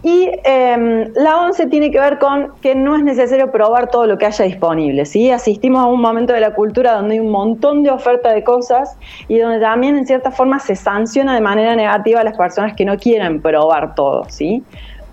Y 0.03 0.31
eh, 0.43 1.11
la 1.15 1.41
11 1.41 1.67
tiene 1.67 1.91
que 1.91 1.99
ver 1.99 2.17
con 2.17 2.53
que 2.61 2.73
no 2.73 2.95
es 2.95 3.03
necesario 3.03 3.51
probar 3.51 3.89
todo 3.89 4.07
lo 4.07 4.17
que 4.17 4.25
haya 4.25 4.45
disponible. 4.45 5.05
¿sí? 5.05 5.29
Asistimos 5.29 5.83
a 5.83 5.85
un 5.85 6.01
momento 6.01 6.33
de 6.33 6.39
la 6.39 6.53
cultura 6.53 6.93
donde 6.93 7.15
hay 7.15 7.19
un 7.19 7.29
montón 7.29 7.83
de 7.83 7.91
oferta 7.91 8.31
de 8.31 8.43
cosas 8.43 8.97
y 9.27 9.37
donde 9.37 9.59
también 9.59 9.95
en 9.97 10.07
cierta 10.07 10.31
forma 10.31 10.59
se 10.59 10.75
sanciona 10.75 11.35
de 11.35 11.41
manera 11.41 11.75
negativa 11.75 12.21
a 12.21 12.23
las 12.23 12.35
personas 12.35 12.75
que 12.75 12.83
no 12.83 12.97
quieren 12.97 13.41
probar 13.41 13.93
todo. 13.93 14.25
¿sí? 14.29 14.63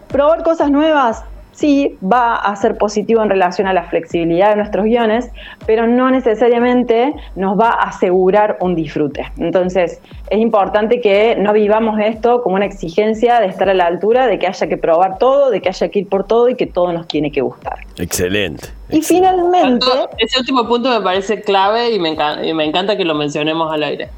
Probar 0.09 0.43
cosas 0.43 0.71
nuevas 0.71 1.23
sí 1.59 1.99
va 2.01 2.37
a 2.37 2.55
ser 2.55 2.79
positivo 2.79 3.21
en 3.21 3.31
relación 3.31 3.67
a 3.67 3.73
la 3.73 3.83
flexibilidad 3.83 4.51
de 4.51 4.57
nuestros 4.57 4.85
guiones, 4.85 5.29
pero 5.67 5.89
no 5.89 6.09
necesariamente 6.09 7.13
nos 7.35 7.59
va 7.59 7.71
a 7.71 7.89
asegurar 7.89 8.59
un 8.61 8.77
disfrute. 8.77 9.27
Entonces, 9.39 10.01
es 10.31 10.39
importante 10.39 11.01
que 11.01 11.35
no 11.37 11.53
vivamos 11.53 11.99
esto 11.99 12.43
como 12.43 12.55
una 12.55 12.67
exigencia 12.67 13.41
de 13.41 13.47
estar 13.47 13.69
a 13.69 13.75
la 13.75 13.87
altura, 13.87 14.29
de 14.29 14.39
que 14.39 14.47
haya 14.47 14.69
que 14.69 14.77
probar 14.77 15.19
todo, 15.19 15.51
de 15.51 15.61
que 15.61 15.69
haya 15.69 15.89
que 15.89 15.99
ir 16.01 16.09
por 16.09 16.25
todo 16.25 16.49
y 16.49 16.55
que 16.55 16.67
todo 16.67 16.93
nos 16.93 17.09
tiene 17.09 17.33
que 17.33 17.41
gustar. 17.41 17.79
Excelente. 17.97 18.69
Y 18.91 19.03
finalmente... 19.03 19.85
Ese 20.19 20.39
último 20.39 20.67
punto 20.69 20.91
me 20.91 21.01
parece 21.01 21.43
clave 21.43 21.91
y 21.91 21.99
me, 21.99 22.11
encanta, 22.11 22.47
y 22.47 22.55
me 22.55 22.65
encanta 22.65 22.97
que 22.97 23.05
lo 23.05 23.17
mencionemos 23.17 23.73
al 23.73 23.83
aire, 23.83 24.11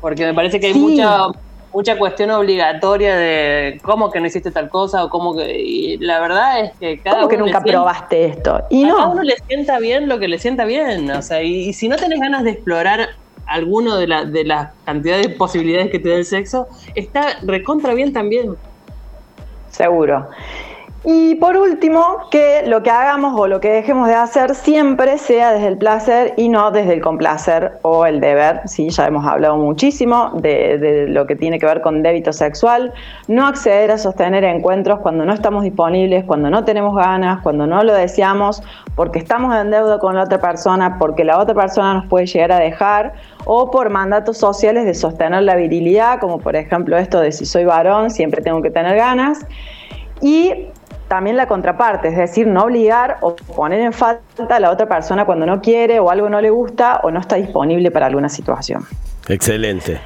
porque 0.00 0.24
me 0.24 0.32
parece 0.32 0.58
que 0.58 0.68
hay 0.68 0.72
sí. 0.72 0.78
mucha 0.78 1.28
mucha 1.72 1.98
cuestión 1.98 2.30
obligatoria 2.30 3.16
de 3.16 3.80
cómo 3.82 4.10
que 4.10 4.20
no 4.20 4.26
hiciste 4.26 4.50
tal 4.50 4.68
cosa 4.68 5.04
o 5.04 5.10
cómo 5.10 5.36
que 5.36 5.60
y 5.60 5.98
la 5.98 6.20
verdad 6.20 6.60
es 6.60 6.72
que 6.78 6.98
cada 6.98 7.18
¿Cómo 7.18 7.28
que 7.28 7.36
uno 7.36 7.46
nunca 7.46 7.60
sienta, 7.60 7.78
probaste 7.78 8.24
esto 8.24 8.62
y 8.70 8.84
a 8.84 8.88
no. 8.88 8.96
cada 8.96 9.08
uno 9.08 9.22
le 9.22 9.36
sienta 9.46 9.78
bien 9.78 10.08
lo 10.08 10.18
que 10.18 10.28
le 10.28 10.38
sienta 10.38 10.64
bien 10.64 11.10
o 11.10 11.22
sea 11.22 11.42
y, 11.42 11.68
y 11.68 11.72
si 11.72 11.88
no 11.88 11.96
tenés 11.96 12.20
ganas 12.20 12.42
de 12.44 12.50
explorar 12.50 13.10
alguno 13.46 13.96
de, 13.96 14.06
la, 14.06 14.24
de 14.24 14.44
las 14.44 14.72
cantidades 14.84 15.28
de 15.28 15.34
posibilidades 15.34 15.90
que 15.90 15.98
te 15.98 16.10
da 16.10 16.16
el 16.16 16.24
sexo 16.24 16.68
está 16.94 17.38
recontra 17.42 17.94
bien 17.94 18.12
también. 18.12 18.56
Seguro 19.70 20.28
y 21.04 21.36
por 21.36 21.56
último, 21.56 22.28
que 22.30 22.64
lo 22.66 22.82
que 22.82 22.90
hagamos 22.90 23.38
o 23.38 23.46
lo 23.46 23.60
que 23.60 23.70
dejemos 23.70 24.08
de 24.08 24.14
hacer 24.14 24.56
siempre 24.56 25.16
sea 25.18 25.52
desde 25.52 25.68
el 25.68 25.78
placer 25.78 26.34
y 26.36 26.48
no 26.48 26.72
desde 26.72 26.94
el 26.94 27.00
complacer 27.00 27.78
o 27.82 28.04
el 28.04 28.20
deber. 28.20 28.62
Sí, 28.66 28.90
ya 28.90 29.06
hemos 29.06 29.24
hablado 29.24 29.56
muchísimo 29.56 30.32
de, 30.34 31.06
lo 31.08 31.26
que 31.26 31.36
tiene 31.36 31.60
que 31.60 31.66
ver 31.66 31.82
con 31.82 32.02
débito 32.02 32.32
sexual. 32.32 32.92
No 33.28 33.46
acceder 33.46 33.92
a 33.92 33.98
sostener 33.98 34.42
encuentros 34.42 34.98
cuando 34.98 35.24
no 35.24 35.32
estamos 35.32 35.62
disponibles, 35.62 36.24
cuando 36.24 36.50
no 36.50 36.64
tenemos 36.64 36.96
ganas, 36.96 37.42
cuando 37.42 37.66
no 37.66 37.84
lo 37.84 37.94
deseamos, 37.94 38.60
porque 38.96 39.20
estamos 39.20 39.54
en 39.54 39.70
deuda 39.70 40.00
con 40.00 40.16
la 40.16 40.24
otra 40.24 40.40
persona, 40.40 40.98
porque 40.98 41.22
la 41.22 41.38
otra 41.38 41.54
persona 41.54 41.94
nos 41.94 42.06
puede 42.06 42.26
llegar 42.26 42.50
a 42.50 42.58
dejar 42.58 43.12
o 43.44 43.70
por 43.70 43.88
mandatos 43.88 44.36
sociales 44.36 44.84
de 44.84 44.94
sostener 44.94 45.44
la 45.44 45.54
virilidad, 45.54 46.18
como 46.18 46.38
por 46.38 46.56
ejemplo 46.56 46.98
esto 46.98 47.20
de 47.20 47.30
si 47.30 47.46
soy 47.46 47.64
varón, 47.64 48.10
siempre 48.10 48.42
tengo 48.42 48.60
que 48.62 48.70
tener 48.70 48.96
ganas. 48.96 49.46
Y 50.20 50.66
también 51.08 51.36
la 51.36 51.46
contraparte, 51.46 52.08
es 52.08 52.16
decir, 52.16 52.46
no 52.46 52.64
obligar 52.64 53.16
o 53.22 53.34
poner 53.34 53.80
en 53.80 53.92
falta 53.92 54.56
a 54.56 54.60
la 54.60 54.70
otra 54.70 54.86
persona 54.86 55.24
cuando 55.24 55.46
no 55.46 55.60
quiere 55.60 55.98
o 55.98 56.10
algo 56.10 56.28
no 56.28 56.40
le 56.40 56.50
gusta 56.50 57.00
o 57.02 57.10
no 57.10 57.20
está 57.20 57.36
disponible 57.36 57.90
para 57.90 58.06
alguna 58.06 58.28
situación. 58.28 58.84
Excelente. 59.28 60.00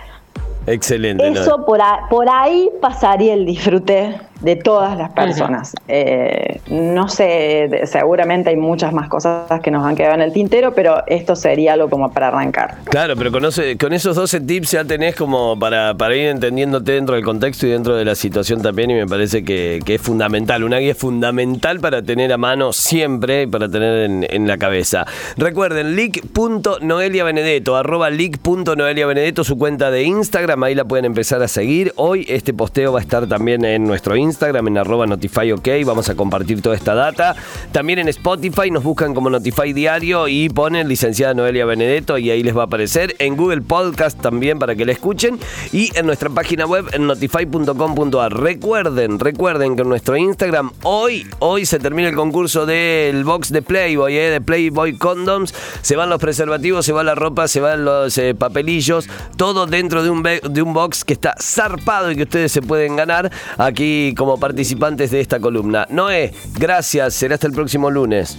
Excelente. 0.67 1.27
Eso 1.29 1.59
no. 1.59 1.67
por, 1.67 1.83
a, 1.83 2.07
por, 2.09 2.29
ahí 2.29 2.71
pasaría 2.81 3.35
el 3.35 3.45
disfrute 3.45 4.17
de 4.43 4.57
todas 4.57 4.97
las 4.99 5.13
personas. 5.13 5.75
Eh, 5.89 6.61
no 6.69 7.09
sé, 7.09 7.83
seguramente 7.85 8.51
hay 8.51 8.57
muchas 8.57 8.93
más 8.93 9.09
cosas 9.09 9.61
que 9.63 9.71
nos 9.71 9.85
han 9.85 9.95
quedado 9.95 10.15
en 10.15 10.23
el 10.23 10.33
tintero, 10.33 10.75
pero 10.75 11.03
esto 11.07 11.37
sería 11.37 11.75
algo 11.75 11.89
como 11.89 12.13
para 12.13 12.29
arrancar. 12.29 12.79
Claro, 12.85 13.15
pero 13.17 13.31
con, 13.31 13.43
con 13.79 13.93
esos 13.93 14.17
12 14.17 14.41
tips 14.41 14.73
ya 14.73 14.85
tenés 14.85 15.15
como 15.15 15.59
para, 15.59 15.95
para, 15.95 16.17
ir 16.17 16.29
entendiéndote 16.29 16.93
dentro 16.93 17.15
del 17.15 17.25
contexto 17.25 17.67
y 17.67 17.71
dentro 17.71 17.97
de 17.97 18.05
la 18.05 18.15
situación 18.15 18.63
también 18.63 18.91
y 18.91 18.95
me 18.95 19.07
parece 19.07 19.45
que, 19.45 19.81
que 19.85 19.95
es 19.95 20.03
fundamental. 20.03 20.65
Una 20.65 20.79
guía 20.79 20.93
es 20.93 20.99
fundamental 20.99 21.81
para 21.81 22.03
tener 22.03 22.33
a 22.33 22.39
mano 22.39 22.73
siempre, 22.73 23.47
para 23.47 23.69
tener 23.69 24.11
en, 24.11 24.27
en 24.29 24.49
la 24.49 24.59
cabeza. 24.59 25.07
Recuerden, 25.37 25.95
leak.noeliabenedetto, 25.95 27.77
arroba 27.77 28.11
leak.noeliabenedetto, 28.11 29.45
su 29.45 29.57
cuenta 29.57 29.91
de 29.91 30.03
Instagram, 30.03 30.63
ahí 30.65 30.75
la 30.75 30.85
pueden 30.85 31.05
empezar 31.05 31.43
a 31.43 31.49
seguir. 31.49 31.93
Hoy 31.97 32.27
este 32.29 32.53
posteo 32.53 32.93
va 32.93 32.99
a 32.99 33.03
estar 33.03 33.27
también 33.29 33.65
en 33.65 33.85
nuestro 33.85 34.17
Instagram 34.17 34.32
Instagram 34.33 34.69
en 34.69 34.79
arroba 34.79 35.07
notifyok, 35.07 35.69
vamos 35.85 36.09
a 36.09 36.15
compartir 36.15 36.63
toda 36.63 36.75
esta 36.75 36.95
data. 36.95 37.37
También 37.71 37.99
en 37.99 38.09
Spotify 38.09 38.71
nos 38.71 38.83
buscan 38.83 39.13
como 39.15 39.29
Notify 39.29 39.75
Diario 39.75 40.27
y 40.27 40.49
ponen 40.49 40.89
licenciada 40.89 41.35
Noelia 41.35 41.67
Benedetto 41.67 42.17
y 42.17 42.31
ahí 42.31 42.43
les 42.43 42.57
va 42.57 42.63
a 42.63 42.65
aparecer. 42.65 43.15
En 43.19 43.37
Google 43.37 43.61
Podcast 43.61 44.21
también 44.21 44.59
para 44.59 44.75
que 44.75 44.87
la 44.87 44.93
escuchen 44.93 45.39
y 45.71 45.91
en 45.97 46.07
nuestra 46.07 46.31
página 46.31 46.65
web 46.65 46.87
en 46.93 47.07
notify.com.ar. 47.07 48.33
Recuerden, 48.33 49.19
recuerden 49.19 49.77
que 49.77 49.83
en 49.83 49.89
nuestro 49.91 50.17
Instagram 50.17 50.73
hoy, 50.83 51.27
hoy 51.39 51.67
se 51.67 51.79
termina 51.79 52.09
el 52.09 52.15
concurso 52.15 52.65
del 52.65 53.25
box 53.25 53.53
de 53.53 53.61
Playboy, 53.61 54.17
¿eh? 54.17 54.31
de 54.31 54.41
Playboy 54.41 54.97
Condoms. 54.97 55.55
Se 55.83 55.95
van 55.95 56.09
los 56.09 56.21
preservativos, 56.21 56.87
se 56.87 56.93
va 56.93 57.03
la 57.03 57.15
ropa, 57.15 57.49
se 57.49 57.61
van 57.61 57.85
los 57.85 58.17
eh, 58.17 58.35
papelillos, 58.35 59.09
todo 59.37 59.67
dentro 59.67 60.03
de 60.03 60.09
un, 60.09 60.23
de 60.23 60.63
un 60.63 60.73
box 60.73 61.05
que 61.05 61.13
está 61.13 61.35
zarpado 61.39 62.11
y 62.11 62.17
que 62.17 62.23
ustedes 62.23 62.51
se 62.51 62.63
pueden 62.63 62.97
ganar 62.97 63.31
aquí 63.59 64.15
como 64.23 64.39
participantes 64.39 65.11
de 65.11 65.19
esta 65.19 65.41
columna. 65.41 65.85
Noé, 65.91 66.33
gracias, 66.57 67.13
será 67.15 67.35
hasta 67.35 67.49
el 67.49 67.53
próximo 67.53 67.91
lunes. 67.91 68.39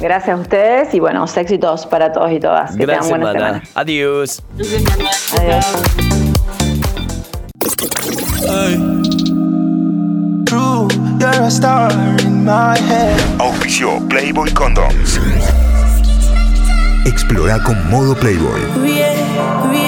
Gracias 0.00 0.36
a 0.36 0.40
ustedes 0.40 0.92
y 0.92 0.98
buenos 0.98 1.36
éxitos 1.36 1.86
para 1.86 2.10
todos 2.10 2.32
y 2.32 2.40
todas. 2.40 2.72
Que 2.76 2.84
Gran 2.84 2.98
tengan 2.98 3.08
buena 3.10 3.32
semana. 3.32 3.48
semana. 3.48 3.70
Adiós. 3.76 4.42
Adiós. 5.38 5.66
Playboy 14.08 14.50
Condoms. 14.52 15.20
Explora 17.04 17.62
con 17.62 17.88
modo 17.88 18.16
Playboy. 18.16 18.62
Yeah, 18.84 19.14
yeah. 19.14 19.85